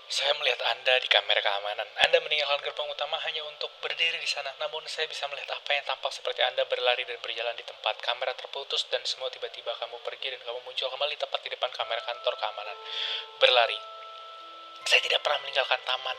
Saya 0.07 0.33
melihat 0.39 0.63
Anda 0.71 0.97
di 1.03 1.11
kamera 1.11 1.43
keamanan. 1.43 1.85
Anda 2.07 2.23
meninggalkan 2.23 2.63
gerbang 2.63 2.87
utama 2.87 3.19
hanya 3.27 3.43
untuk 3.51 3.69
berdiri 3.83 4.17
di 4.17 4.31
sana. 4.31 4.55
Namun 4.63 4.87
saya 4.87 5.11
bisa 5.11 5.27
melihat 5.27 5.59
apa 5.59 5.71
yang 5.75 5.83
tampak 5.83 6.15
seperti 6.15 6.47
Anda 6.47 6.63
berlari 6.71 7.03
dan 7.03 7.19
berjalan 7.19 7.53
di 7.59 7.67
tempat. 7.67 7.99
Kamera 8.01 8.33
terputus 8.39 8.87
dan 8.89 9.03
semua 9.03 9.29
tiba-tiba 9.35 9.75
kamu 9.77 9.99
pergi 10.07 10.33
dan 10.33 10.41
kamu 10.47 10.63
muncul 10.63 10.89
kembali 10.89 11.15
tepat 11.19 11.41
di 11.43 11.51
depan 11.53 11.71
kamera 11.75 12.01
kantor 12.07 12.35
keamanan. 12.39 12.77
Berlari. 13.43 13.79
Saya 14.87 15.03
tidak 15.03 15.21
pernah 15.27 15.43
meninggalkan 15.43 15.83
taman. 15.83 16.17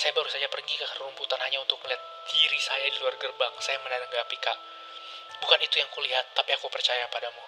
Saya 0.00 0.16
baru 0.16 0.32
saja 0.32 0.48
pergi 0.48 0.80
ke 0.80 0.96
rumputan 0.96 1.36
hanya 1.44 1.60
untuk 1.60 1.76
melihat 1.84 2.00
diri 2.32 2.56
saya 2.56 2.88
di 2.88 2.96
luar 3.04 3.20
gerbang. 3.20 3.52
Saya 3.60 3.76
menanggapi 3.84 4.32
kak. 4.40 4.56
Bukan 5.44 5.60
itu 5.60 5.76
yang 5.76 5.92
kulihat, 5.92 6.24
tapi 6.32 6.56
aku 6.56 6.72
percaya 6.72 7.04
padamu. 7.12 7.44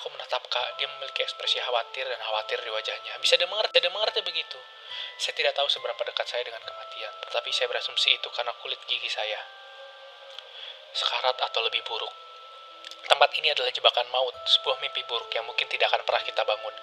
Aku 0.00 0.08
menatap 0.08 0.48
kak, 0.48 0.80
dia 0.80 0.88
memiliki 0.88 1.20
ekspresi 1.20 1.60
khawatir 1.60 2.08
dan 2.08 2.16
khawatir 2.24 2.56
di 2.64 2.72
wajahnya. 2.72 3.20
Bisa 3.20 3.36
dia 3.36 3.44
mengerti, 3.44 3.84
dia 3.84 3.92
mengerti 3.92 4.24
begitu. 4.24 4.56
Saya 5.20 5.36
tidak 5.36 5.52
tahu 5.60 5.68
seberapa 5.68 6.00
dekat 6.08 6.24
saya 6.24 6.40
dengan 6.48 6.64
kematian, 6.64 7.12
tetapi 7.28 7.52
saya 7.52 7.68
berasumsi 7.68 8.16
itu 8.16 8.32
karena 8.32 8.56
kulit 8.64 8.80
gigi 8.88 9.12
saya. 9.12 9.44
Sekarat 10.96 11.36
atau 11.36 11.68
lebih 11.68 11.84
buruk. 11.84 12.16
Tempat 13.12 13.28
ini 13.36 13.52
adalah 13.52 13.68
jebakan 13.68 14.08
maut, 14.08 14.32
sebuah 14.48 14.80
mimpi 14.80 15.04
buruk 15.04 15.28
yang 15.36 15.44
mungkin 15.44 15.68
tidak 15.68 15.92
akan 15.92 16.00
pernah 16.08 16.24
kita 16.24 16.48
bangun. 16.48 16.74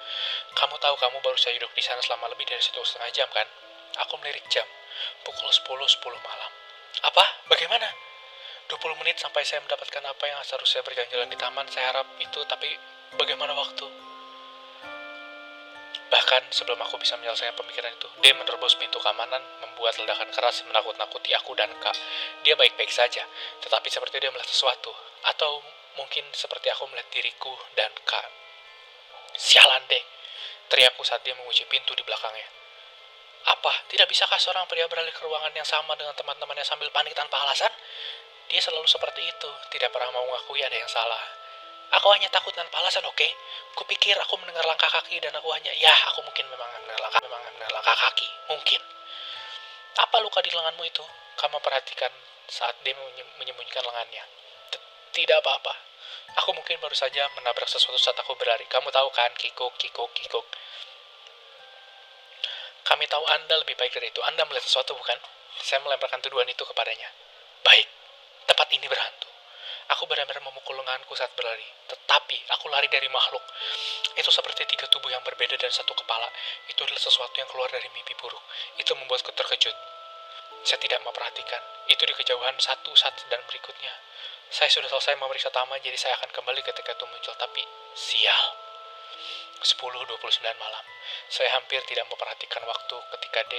Kamu 0.54 0.78
tahu 0.78 0.94
kamu 0.94 1.18
baru 1.26 1.42
saja 1.42 1.58
duduk 1.58 1.74
di 1.74 1.82
sana 1.82 2.06
selama 2.06 2.30
lebih 2.30 2.46
dari 2.46 2.62
satu 2.62 2.86
setengah 2.86 3.10
jam, 3.10 3.30
kan? 3.34 3.50
Aku 4.06 4.22
melirik 4.22 4.46
jam. 4.54 4.70
Pukul 5.24 5.50
10.10 5.50 5.78
malam. 6.22 6.52
Apa? 7.08 7.26
Bagaimana? 7.48 7.88
20 8.72 9.00
menit 9.04 9.20
sampai 9.20 9.44
saya 9.44 9.60
mendapatkan 9.60 10.00
apa 10.00 10.24
yang 10.32 10.40
seharusnya 10.48 10.80
berjalan-jalan 10.88 11.28
di 11.28 11.36
taman. 11.36 11.68
Saya 11.68 11.92
harap 11.92 12.08
itu, 12.24 12.40
tapi 12.48 12.72
bagaimana 13.20 13.52
waktu? 13.52 13.84
Bahkan 16.12 16.52
sebelum 16.52 16.80
aku 16.84 17.00
bisa 17.00 17.16
menyelesaikan 17.20 17.56
pemikiran 17.56 17.92
itu, 17.96 18.08
dia 18.20 18.36
menerobos 18.36 18.76
pintu 18.76 19.00
keamanan, 19.00 19.40
membuat 19.64 19.96
ledakan 19.96 20.28
keras 20.32 20.64
menakut-nakuti 20.68 21.32
aku 21.36 21.56
dan 21.56 21.72
Kak. 21.80 21.96
Dia 22.44 22.60
baik-baik 22.60 22.92
saja, 22.92 23.24
tetapi 23.64 23.88
seperti 23.88 24.20
dia 24.20 24.28
melihat 24.28 24.52
sesuatu. 24.52 24.92
Atau 25.28 25.64
mungkin 25.96 26.28
seperti 26.36 26.68
aku 26.72 26.88
melihat 26.92 27.08
diriku 27.16 27.56
dan 27.80 27.92
Kak. 28.04 28.28
Sialan 29.40 29.88
deh, 29.88 30.04
teriakku 30.68 31.04
saat 31.08 31.24
dia 31.24 31.32
mengunci 31.36 31.64
pintu 31.72 31.96
di 31.96 32.04
belakangnya. 32.04 32.61
Apa? 33.50 33.74
Tidak 33.90 34.06
bisakah 34.06 34.38
seorang 34.38 34.70
pria 34.70 34.86
beralih 34.86 35.10
ke 35.10 35.22
ruangan 35.26 35.50
yang 35.56 35.66
sama 35.66 35.98
dengan 35.98 36.14
teman-temannya 36.14 36.66
sambil 36.66 36.90
panik 36.94 37.18
tanpa 37.18 37.42
alasan? 37.42 37.72
Dia 38.52 38.62
selalu 38.62 38.86
seperti 38.86 39.24
itu, 39.24 39.50
tidak 39.72 39.90
pernah 39.96 40.12
mau 40.12 40.28
mengakui 40.28 40.62
ada 40.62 40.76
yang 40.76 40.90
salah. 40.92 41.22
Aku 42.00 42.08
hanya 42.16 42.32
takut 42.32 42.56
tanpa 42.56 42.80
alasan, 42.80 43.04
oke? 43.04 43.16
Okay? 43.16 43.32
Kupikir 43.76 44.16
aku 44.16 44.40
mendengar 44.40 44.64
langkah 44.64 44.88
kaki 44.88 45.20
dan 45.20 45.36
aku 45.36 45.52
hanya, 45.52 45.72
ya, 45.76 45.92
aku 46.12 46.24
mungkin 46.24 46.48
memang 46.48 46.68
mendengar 46.72 47.00
langkah, 47.04 47.20
memang 47.24 47.42
mendengar 47.48 47.72
langkah 47.72 47.96
kaki, 48.08 48.28
mungkin. 48.48 48.82
Apa 50.00 50.24
luka 50.24 50.40
di 50.40 50.52
lenganmu 50.56 50.84
itu? 50.88 51.04
Kamu 51.36 51.60
perhatikan 51.60 52.12
saat 52.48 52.80
dia 52.84 52.96
menyembunyikan 53.40 53.84
lengannya. 53.84 54.24
Tidak 55.12 55.38
apa-apa. 55.44 55.74
Aku 56.40 56.56
mungkin 56.56 56.80
baru 56.80 56.96
saja 56.96 57.28
menabrak 57.36 57.68
sesuatu 57.68 58.00
saat 58.00 58.16
aku 58.24 58.40
berlari. 58.40 58.64
Kamu 58.72 58.88
tahu 58.88 59.12
kan, 59.12 59.32
kikuk, 59.36 59.76
kikuk, 59.76 60.08
kikuk. 60.16 60.48
Kami 62.92 63.08
tahu 63.08 63.24
Anda 63.24 63.56
lebih 63.64 63.80
baik 63.80 63.96
dari 63.96 64.12
itu. 64.12 64.20
Anda 64.28 64.44
melihat 64.44 64.68
sesuatu, 64.68 64.92
bukan? 65.00 65.16
Saya 65.64 65.80
melemparkan 65.80 66.20
tuduhan 66.20 66.44
itu 66.52 66.60
kepadanya. 66.68 67.08
Baik, 67.64 67.88
tempat 68.44 68.68
ini 68.76 68.84
berhantu. 68.84 69.32
Aku 69.96 70.04
benar-benar 70.12 70.44
memukul 70.44 70.76
lenganku 70.76 71.16
saat 71.16 71.32
berlari. 71.40 71.64
Tetapi, 71.88 72.38
aku 72.52 72.68
lari 72.68 72.92
dari 72.92 73.08
makhluk. 73.08 73.44
Itu 74.20 74.28
seperti 74.28 74.68
tiga 74.68 74.92
tubuh 74.92 75.08
yang 75.08 75.24
berbeda 75.24 75.56
dan 75.56 75.72
satu 75.72 75.96
kepala. 75.96 76.28
Itu 76.68 76.84
adalah 76.84 77.00
sesuatu 77.00 77.32
yang 77.40 77.48
keluar 77.48 77.72
dari 77.72 77.88
mimpi 77.96 78.12
buruk. 78.20 78.44
Itu 78.76 78.92
membuatku 79.00 79.32
terkejut. 79.40 79.76
Saya 80.68 80.80
tidak 80.84 81.00
memperhatikan. 81.08 81.64
Itu 81.88 82.04
di 82.04 82.12
kejauhan 82.12 82.60
satu 82.60 82.92
saat 83.00 83.16
dan 83.32 83.40
berikutnya. 83.48 83.96
Saya 84.52 84.68
sudah 84.68 84.92
selesai 84.92 85.16
memeriksa 85.16 85.48
taman, 85.48 85.80
jadi 85.80 85.96
saya 85.96 86.20
akan 86.20 86.28
kembali 86.36 86.60
ketika 86.60 86.92
itu 86.92 87.08
muncul. 87.08 87.32
Tapi, 87.40 87.64
sial. 87.96 88.61
10.29 89.62 90.18
malam. 90.58 90.84
Saya 91.30 91.54
hampir 91.54 91.80
tidak 91.86 92.10
memperhatikan 92.10 92.66
waktu 92.66 92.98
ketika 93.18 93.42
D 93.50 93.54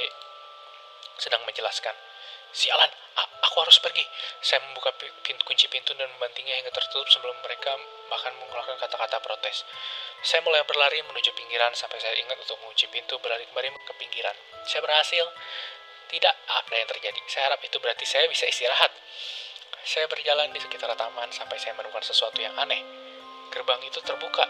sedang 1.18 1.42
menjelaskan. 1.46 1.94
Sialan, 2.52 2.90
aku 3.48 3.56
harus 3.64 3.80
pergi. 3.80 4.04
Saya 4.44 4.60
membuka 4.68 4.92
pintu, 4.96 5.40
kunci 5.48 5.72
pintu 5.72 5.96
dan 5.96 6.08
membantingnya 6.16 6.56
hingga 6.60 6.72
tertutup 6.72 7.08
sebelum 7.08 7.32
mereka 7.40 7.72
bahkan 8.12 8.32
mengeluarkan 8.36 8.76
kata-kata 8.76 9.24
protes. 9.24 9.64
Saya 10.20 10.44
mulai 10.44 10.60
berlari 10.68 11.00
menuju 11.00 11.32
pinggiran 11.32 11.72
sampai 11.72 11.96
saya 11.96 12.12
ingat 12.20 12.36
untuk 12.40 12.60
mengunci 12.60 12.86
pintu 12.92 13.16
berlari 13.24 13.48
kembali 13.48 13.72
ke 13.88 13.92
pinggiran. 13.96 14.36
Saya 14.68 14.80
berhasil. 14.84 15.24
Tidak 16.12 16.34
ada 16.44 16.74
yang 16.76 16.84
terjadi. 16.92 17.16
Saya 17.24 17.48
harap 17.48 17.60
itu 17.64 17.80
berarti 17.80 18.04
saya 18.04 18.28
bisa 18.28 18.44
istirahat. 18.44 18.92
Saya 19.80 20.04
berjalan 20.12 20.52
di 20.52 20.60
sekitar 20.60 20.92
taman 20.92 21.32
sampai 21.32 21.56
saya 21.56 21.72
menemukan 21.72 22.04
sesuatu 22.04 22.36
yang 22.36 22.52
aneh. 22.60 22.84
Gerbang 23.48 23.80
itu 23.80 23.96
terbuka 24.04 24.44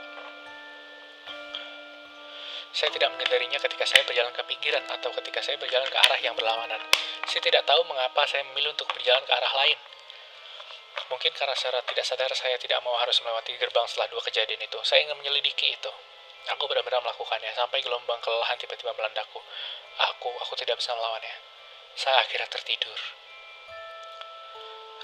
saya 2.73 2.89
tidak 2.89 3.13
menyadarinya 3.13 3.61
ketika 3.61 3.85
saya 3.85 4.01
berjalan 4.09 4.33
ke 4.33 4.43
pinggiran 4.49 4.81
atau 4.89 5.13
ketika 5.21 5.45
saya 5.45 5.61
berjalan 5.61 5.85
ke 5.85 5.99
arah 6.01 6.21
yang 6.25 6.33
berlawanan. 6.33 6.81
Saya 7.29 7.45
tidak 7.45 7.69
tahu 7.69 7.85
mengapa 7.85 8.25
saya 8.25 8.49
memilih 8.49 8.73
untuk 8.73 8.89
berjalan 8.97 9.21
ke 9.29 9.33
arah 9.33 9.53
lain. 9.61 9.77
Mungkin 11.13 11.33
karena 11.37 11.53
secara 11.53 11.85
tidak 11.85 12.05
sadar 12.09 12.33
saya 12.33 12.57
tidak 12.57 12.81
mau 12.81 12.97
harus 12.97 13.21
melewati 13.21 13.61
gerbang 13.61 13.85
setelah 13.85 14.09
dua 14.09 14.25
kejadian 14.25 14.61
itu. 14.65 14.81
Saya 14.89 15.05
ingin 15.05 15.21
menyelidiki 15.21 15.77
itu. 15.77 15.93
Aku 16.57 16.65
benar-benar 16.65 17.05
melakukannya 17.05 17.53
sampai 17.53 17.85
gelombang 17.85 18.19
kelelahan 18.25 18.57
tiba-tiba 18.57 18.97
melandakku. 18.97 19.41
Aku, 20.17 20.33
aku 20.41 20.57
tidak 20.57 20.81
bisa 20.81 20.97
melawannya. 20.97 21.37
Saya 21.93 22.25
akhirnya 22.25 22.49
tertidur. 22.49 22.97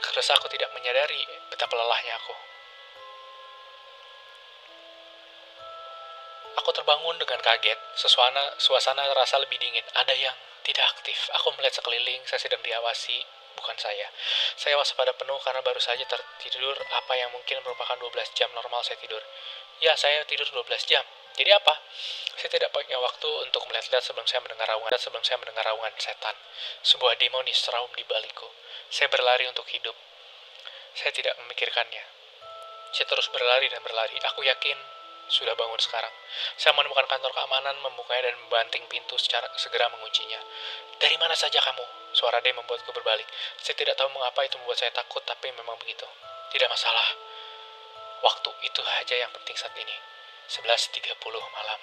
Karena 0.01 0.23
aku 0.41 0.49
tidak 0.49 0.73
menyadari 0.73 1.21
betapa 1.53 1.77
lelahnya 1.77 2.17
aku. 2.17 2.48
Aku 6.63 6.75
terbangun 6.75 7.15
dengan 7.21 7.39
kaget. 7.39 7.79
Suasana, 7.95 8.59
suasana 8.59 9.07
terasa 9.07 9.39
lebih 9.39 9.59
dingin. 9.63 9.85
Ada 9.95 10.15
yang 10.15 10.35
tidak 10.67 10.85
aktif. 10.99 11.31
Aku 11.41 11.55
melihat 11.55 11.79
sekeliling, 11.79 12.21
saya 12.27 12.41
sedang 12.43 12.61
diawasi, 12.61 13.23
bukan 13.59 13.77
saya. 13.79 14.11
Saya 14.59 14.79
waspada 14.79 15.15
penuh 15.15 15.39
karena 15.43 15.63
baru 15.63 15.79
saja 15.79 16.03
tertidur 16.07 16.75
apa 16.75 17.13
yang 17.19 17.31
mungkin 17.35 17.59
merupakan 17.63 17.99
12 17.99 18.11
jam 18.39 18.51
normal 18.55 18.83
saya 18.83 18.99
tidur. 18.99 19.23
Ya, 19.79 19.95
saya 19.95 20.27
tidur 20.27 20.47
12 20.51 20.67
jam. 20.87 21.03
Jadi 21.39 21.55
apa? 21.55 21.75
Saya 22.35 22.51
tidak 22.51 22.75
punya 22.75 22.99
waktu 22.99 23.31
untuk 23.47 23.63
melihat-lihat 23.71 24.03
sebelum 24.03 24.27
saya 24.27 24.43
mendengar 24.43 24.67
raungan 24.75 24.91
sebelum 24.99 25.23
saya 25.23 25.39
mendengar 25.39 25.63
raungan 25.71 25.95
setan. 25.95 26.35
Sebuah 26.83 27.15
demonis 27.15 27.63
raum 27.71 27.91
di 27.95 28.03
balikku. 28.03 28.51
Saya 28.91 29.07
berlari 29.07 29.47
untuk 29.47 29.67
hidup. 29.71 29.95
Saya 30.99 31.15
tidak 31.15 31.39
memikirkannya. 31.39 32.03
Saya 32.91 33.07
terus 33.07 33.31
berlari 33.31 33.71
dan 33.71 33.79
berlari. 33.87 34.19
Aku 34.35 34.43
yakin 34.43 34.98
sudah 35.29 35.53
bangun 35.53 35.77
sekarang. 35.77 36.11
Saya 36.57 36.73
menemukan 36.73 37.05
kantor 37.05 37.31
keamanan, 37.37 37.77
membukanya 37.85 38.33
dan 38.33 38.37
membanting 38.41 38.85
pintu 38.89 39.15
secara 39.21 39.45
segera 39.61 39.93
menguncinya. 39.93 40.41
Dari 40.97 41.17
mana 41.21 41.37
saja 41.37 41.61
kamu? 41.61 41.85
Suara 42.17 42.41
D 42.41 42.51
membuatku 42.57 42.91
berbalik. 42.91 43.29
Saya 43.61 43.77
tidak 43.77 43.95
tahu 44.01 44.09
mengapa 44.11 44.41
itu 44.43 44.57
membuat 44.59 44.81
saya 44.81 44.91
takut, 44.91 45.21
tapi 45.29 45.53
memang 45.53 45.77
begitu. 45.77 46.09
Tidak 46.49 46.69
masalah. 46.73 47.07
Waktu 48.25 48.51
itu 48.67 48.81
saja 48.81 49.15
yang 49.21 49.31
penting 49.31 49.55
saat 49.55 49.77
ini. 49.77 49.97
11.30 50.49 51.21
malam. 51.29 51.81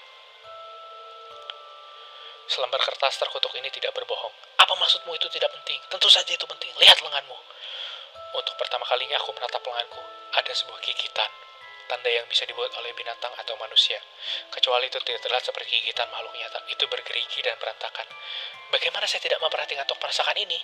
Selembar 2.50 2.82
kertas 2.82 3.22
terkutuk 3.22 3.54
ini 3.62 3.70
tidak 3.70 3.94
berbohong. 3.94 4.34
Apa 4.58 4.74
maksudmu 4.74 5.14
itu 5.14 5.30
tidak 5.30 5.54
penting? 5.54 5.78
Tentu 5.86 6.10
saja 6.10 6.34
itu 6.34 6.46
penting. 6.50 6.74
Lihat 6.82 6.98
lenganmu. 7.06 7.38
Untuk 8.36 8.58
pertama 8.58 8.84
kalinya 8.90 9.22
aku 9.22 9.32
menatap 9.38 9.62
lenganku. 9.62 10.02
Ada 10.34 10.52
sebuah 10.52 10.82
gigitan 10.82 11.45
tanda 11.86 12.10
yang 12.10 12.26
bisa 12.26 12.45
dibuat 12.45 12.74
oleh 12.78 12.91
binatang 12.98 13.34
atau 13.38 13.56
manusia. 13.58 14.02
Kecuali 14.50 14.89
itu 14.89 14.98
tidak 15.06 15.21
terlihat 15.21 15.45
seperti 15.45 15.82
gigitan 15.82 16.10
makhluk 16.10 16.34
nyata. 16.38 16.65
Itu 16.69 16.89
bergerigi 16.89 17.41
dan 17.45 17.58
berantakan. 17.62 18.08
Bagaimana 18.74 19.06
saya 19.06 19.21
tidak 19.21 19.39
memperhatikan 19.41 19.86
untuk 19.86 20.02
merasakan 20.02 20.38
ini? 20.38 20.58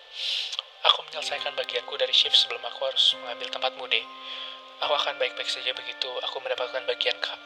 Aku 0.90 1.06
menyelesaikan 1.06 1.54
bagianku 1.54 1.94
dari 1.98 2.14
shift 2.14 2.34
sebelum 2.34 2.66
aku 2.66 2.90
harus 2.90 3.14
mengambil 3.22 3.54
tempat 3.54 3.72
mude. 3.78 4.02
Aku 4.82 4.94
akan 4.98 5.22
baik-baik 5.22 5.46
saja 5.46 5.70
begitu 5.78 6.10
aku 6.26 6.42
mendapatkan 6.42 6.82
bagian 6.90 7.14
kak. 7.22 7.38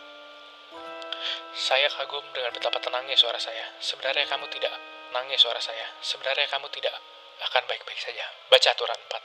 Saya 1.55 1.91
kagum 1.91 2.23
dengan 2.31 2.55
betapa 2.55 2.79
tenangnya 2.79 3.19
suara 3.19 3.39
saya. 3.39 3.75
Sebenarnya 3.83 4.23
kamu 4.27 4.47
tidak 4.51 4.71
nangis 5.11 5.43
suara 5.43 5.59
saya. 5.59 5.87
Sebenarnya 5.99 6.47
kamu 6.47 6.71
tidak 6.71 6.95
akan 7.51 7.63
baik-baik 7.67 7.99
saja. 7.99 8.23
Baca 8.47 8.71
aturan 8.71 8.95
4. 8.95 9.19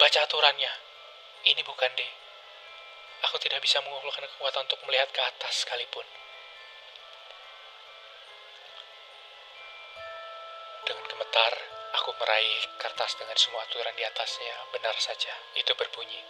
Baca 0.00 0.18
aturannya. 0.24 0.89
Ini 1.40 1.64
bukan 1.64 1.90
D. 1.96 2.04
Aku 3.28 3.40
tidak 3.40 3.64
bisa 3.64 3.80
mengumpulkan 3.80 4.28
kekuatan 4.28 4.68
untuk 4.68 4.80
melihat 4.84 5.08
ke 5.08 5.20
atas 5.24 5.64
sekalipun. 5.64 6.04
Dengan 10.84 11.04
gemetar, 11.08 11.52
aku 11.96 12.12
meraih 12.20 12.60
kertas 12.76 13.16
dengan 13.16 13.36
semua 13.40 13.64
aturan 13.64 13.96
di 13.96 14.04
atasnya. 14.04 14.52
Benar 14.72 14.96
saja, 15.00 15.32
itu 15.56 15.72
berbunyi. 15.72 16.20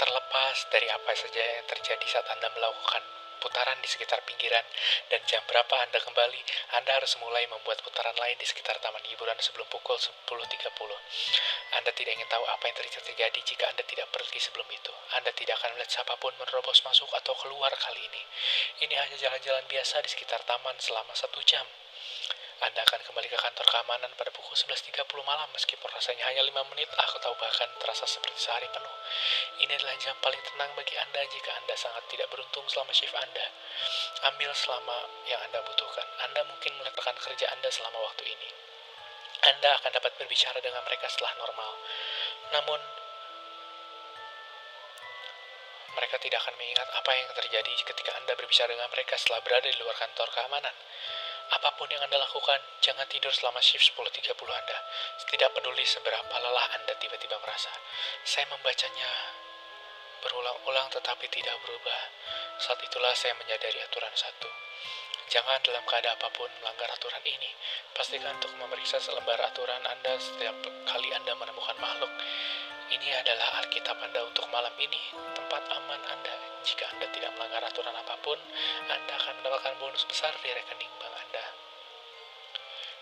Terlepas 0.00 0.56
dari 0.72 0.88
apa 0.88 1.12
saja 1.12 1.40
yang 1.40 1.66
terjadi 1.68 2.06
saat 2.08 2.24
Anda 2.32 2.48
melakukan 2.56 3.04
putaran 3.46 3.78
di 3.78 3.86
sekitar 3.86 4.26
pinggiran, 4.26 4.66
dan 5.06 5.22
jam 5.30 5.38
berapa 5.46 5.70
Anda 5.86 6.02
kembali, 6.02 6.40
Anda 6.74 6.98
harus 6.98 7.14
mulai 7.22 7.46
membuat 7.46 7.78
putaran 7.86 8.18
lain 8.18 8.34
di 8.34 8.42
sekitar 8.42 8.82
taman 8.82 9.06
hiburan 9.06 9.38
sebelum 9.38 9.70
pukul 9.70 9.94
10.30. 9.94 10.66
Anda 11.78 11.90
tidak 11.94 12.12
ingin 12.18 12.26
tahu 12.26 12.42
apa 12.42 12.66
yang 12.66 12.74
terjadi 12.74 13.38
jika 13.46 13.70
Anda 13.70 13.86
tidak 13.86 14.10
pergi 14.10 14.42
sebelum 14.42 14.66
itu. 14.74 14.90
Anda 15.14 15.30
tidak 15.30 15.62
akan 15.62 15.78
melihat 15.78 16.02
siapa 16.02 16.18
pun 16.18 16.34
menerobos 16.34 16.82
masuk 16.82 17.06
atau 17.14 17.38
keluar 17.38 17.70
kali 17.78 18.02
ini. 18.02 18.22
Ini 18.82 18.94
hanya 18.98 19.14
jalan-jalan 19.14 19.62
biasa 19.70 20.02
di 20.02 20.10
sekitar 20.10 20.42
taman 20.42 20.74
selama 20.82 21.14
satu 21.14 21.38
jam. 21.46 21.62
Anda 22.56 22.80
akan 22.88 23.00
kembali 23.04 23.28
ke 23.28 23.36
kantor 23.36 23.66
keamanan 23.68 24.08
pada 24.16 24.32
pukul 24.32 24.56
11.30 24.56 25.04
malam 25.28 25.44
meskipun 25.52 25.88
rasanya 25.92 26.24
hanya 26.32 26.40
5 26.40 26.72
menit, 26.72 26.88
aku 26.88 27.20
tahu 27.20 27.36
bahkan 27.36 27.68
terasa 27.76 28.08
seperti 28.08 28.40
sehari 28.40 28.64
penuh. 28.72 28.94
Ini 29.60 29.72
adalah 29.76 29.92
jam 30.00 30.16
paling 30.24 30.40
tenang 30.40 30.72
bagi 30.72 30.96
Anda 30.96 31.20
jika 31.28 31.50
Anda 31.60 31.76
sangat 31.76 32.08
tidak 32.08 32.32
beruntung 32.32 32.64
selama 32.72 32.96
shift 32.96 33.12
Anda. 33.12 33.46
Ambil 34.32 34.50
selama 34.56 34.96
yang 35.28 35.40
Anda 35.44 35.60
butuhkan. 35.68 36.06
Anda 36.24 36.40
mungkin 36.48 36.72
melakukan 36.80 37.16
kerja 37.20 37.44
Anda 37.52 37.68
selama 37.68 38.00
waktu 38.08 38.24
ini. 38.24 38.48
Anda 39.52 39.76
akan 39.76 39.90
dapat 39.92 40.16
berbicara 40.16 40.56
dengan 40.64 40.80
mereka 40.88 41.12
setelah 41.12 41.36
normal. 41.36 41.72
Namun, 42.56 42.80
Mereka 45.96 46.20
tidak 46.20 46.44
akan 46.44 46.60
mengingat 46.60 46.84
apa 46.92 47.08
yang 47.16 47.24
terjadi 47.32 47.72
ketika 47.72 48.12
Anda 48.20 48.36
berbicara 48.36 48.68
dengan 48.68 48.84
mereka 48.92 49.16
setelah 49.16 49.40
berada 49.40 49.64
di 49.64 49.80
luar 49.80 49.96
kantor 49.96 50.28
keamanan. 50.28 50.76
Apa 51.46 51.78
pun 51.78 51.86
yang 51.86 52.02
Anda 52.02 52.18
lakukan, 52.18 52.58
jangan 52.82 53.06
tidur 53.06 53.30
selama 53.30 53.62
shift 53.62 53.94
10.30 53.94 54.34
Anda. 54.34 54.78
Tidak 55.30 55.50
peduli 55.54 55.86
seberapa 55.86 56.34
lelah 56.42 56.66
Anda 56.74 56.98
tiba-tiba 56.98 57.38
merasa. 57.38 57.70
Saya 58.26 58.50
membacanya 58.50 59.10
berulang-ulang 60.26 60.90
tetapi 60.90 61.30
tidak 61.30 61.54
berubah. 61.62 62.00
Saat 62.58 62.82
itulah 62.82 63.14
saya 63.14 63.38
menyadari 63.38 63.78
aturan 63.78 64.10
satu. 64.18 64.65
Jangan 65.26 65.58
dalam 65.66 65.82
keadaan 65.82 66.14
apa 66.14 66.30
pun 66.30 66.46
melanggar 66.62 66.86
aturan 66.94 67.18
ini. 67.26 67.50
Pastikan 67.90 68.38
untuk 68.38 68.54
memeriksa 68.62 69.02
selembar 69.02 69.42
aturan 69.42 69.82
Anda 69.82 70.14
setiap 70.22 70.54
kali 70.86 71.10
Anda 71.10 71.34
menemukan 71.34 71.74
makhluk. 71.82 72.12
Ini 72.86 73.10
adalah 73.18 73.58
Alkitab 73.66 73.98
Anda 73.98 74.22
untuk 74.22 74.46
malam 74.54 74.70
ini, 74.78 75.02
tempat 75.34 75.66
aman 75.66 75.98
Anda. 76.06 76.34
Jika 76.62 76.86
Anda 76.94 77.10
tidak 77.10 77.34
melanggar 77.34 77.58
aturan 77.66 77.90
apa 77.90 78.14
pun, 78.22 78.38
Anda 78.86 79.12
akan 79.18 79.42
mendapatkan 79.42 79.74
bonus 79.82 80.06
besar 80.06 80.30
di 80.38 80.46
rekening 80.54 80.94
bank 81.02 81.14
Anda. 81.18 81.44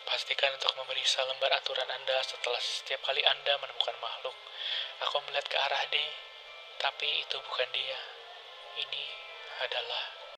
Pastikan 0.09 0.57
untuk 0.57 0.73
memeriksa 0.81 1.29
lembar 1.29 1.53
aturan 1.61 1.93
Anda 1.93 2.25
setelah 2.25 2.61
setiap 2.65 3.05
kali 3.05 3.21
Anda 3.21 3.61
menemukan 3.61 4.01
makhluk. 4.01 4.37
Aku 5.05 5.21
melihat 5.29 5.45
ke 5.45 5.57
arah 5.61 5.85
D, 5.93 6.01
tapi 6.81 7.21
itu 7.21 7.37
bukan 7.37 7.69
dia. 7.77 8.01
Ini 8.81 9.05
adalah 9.69 10.14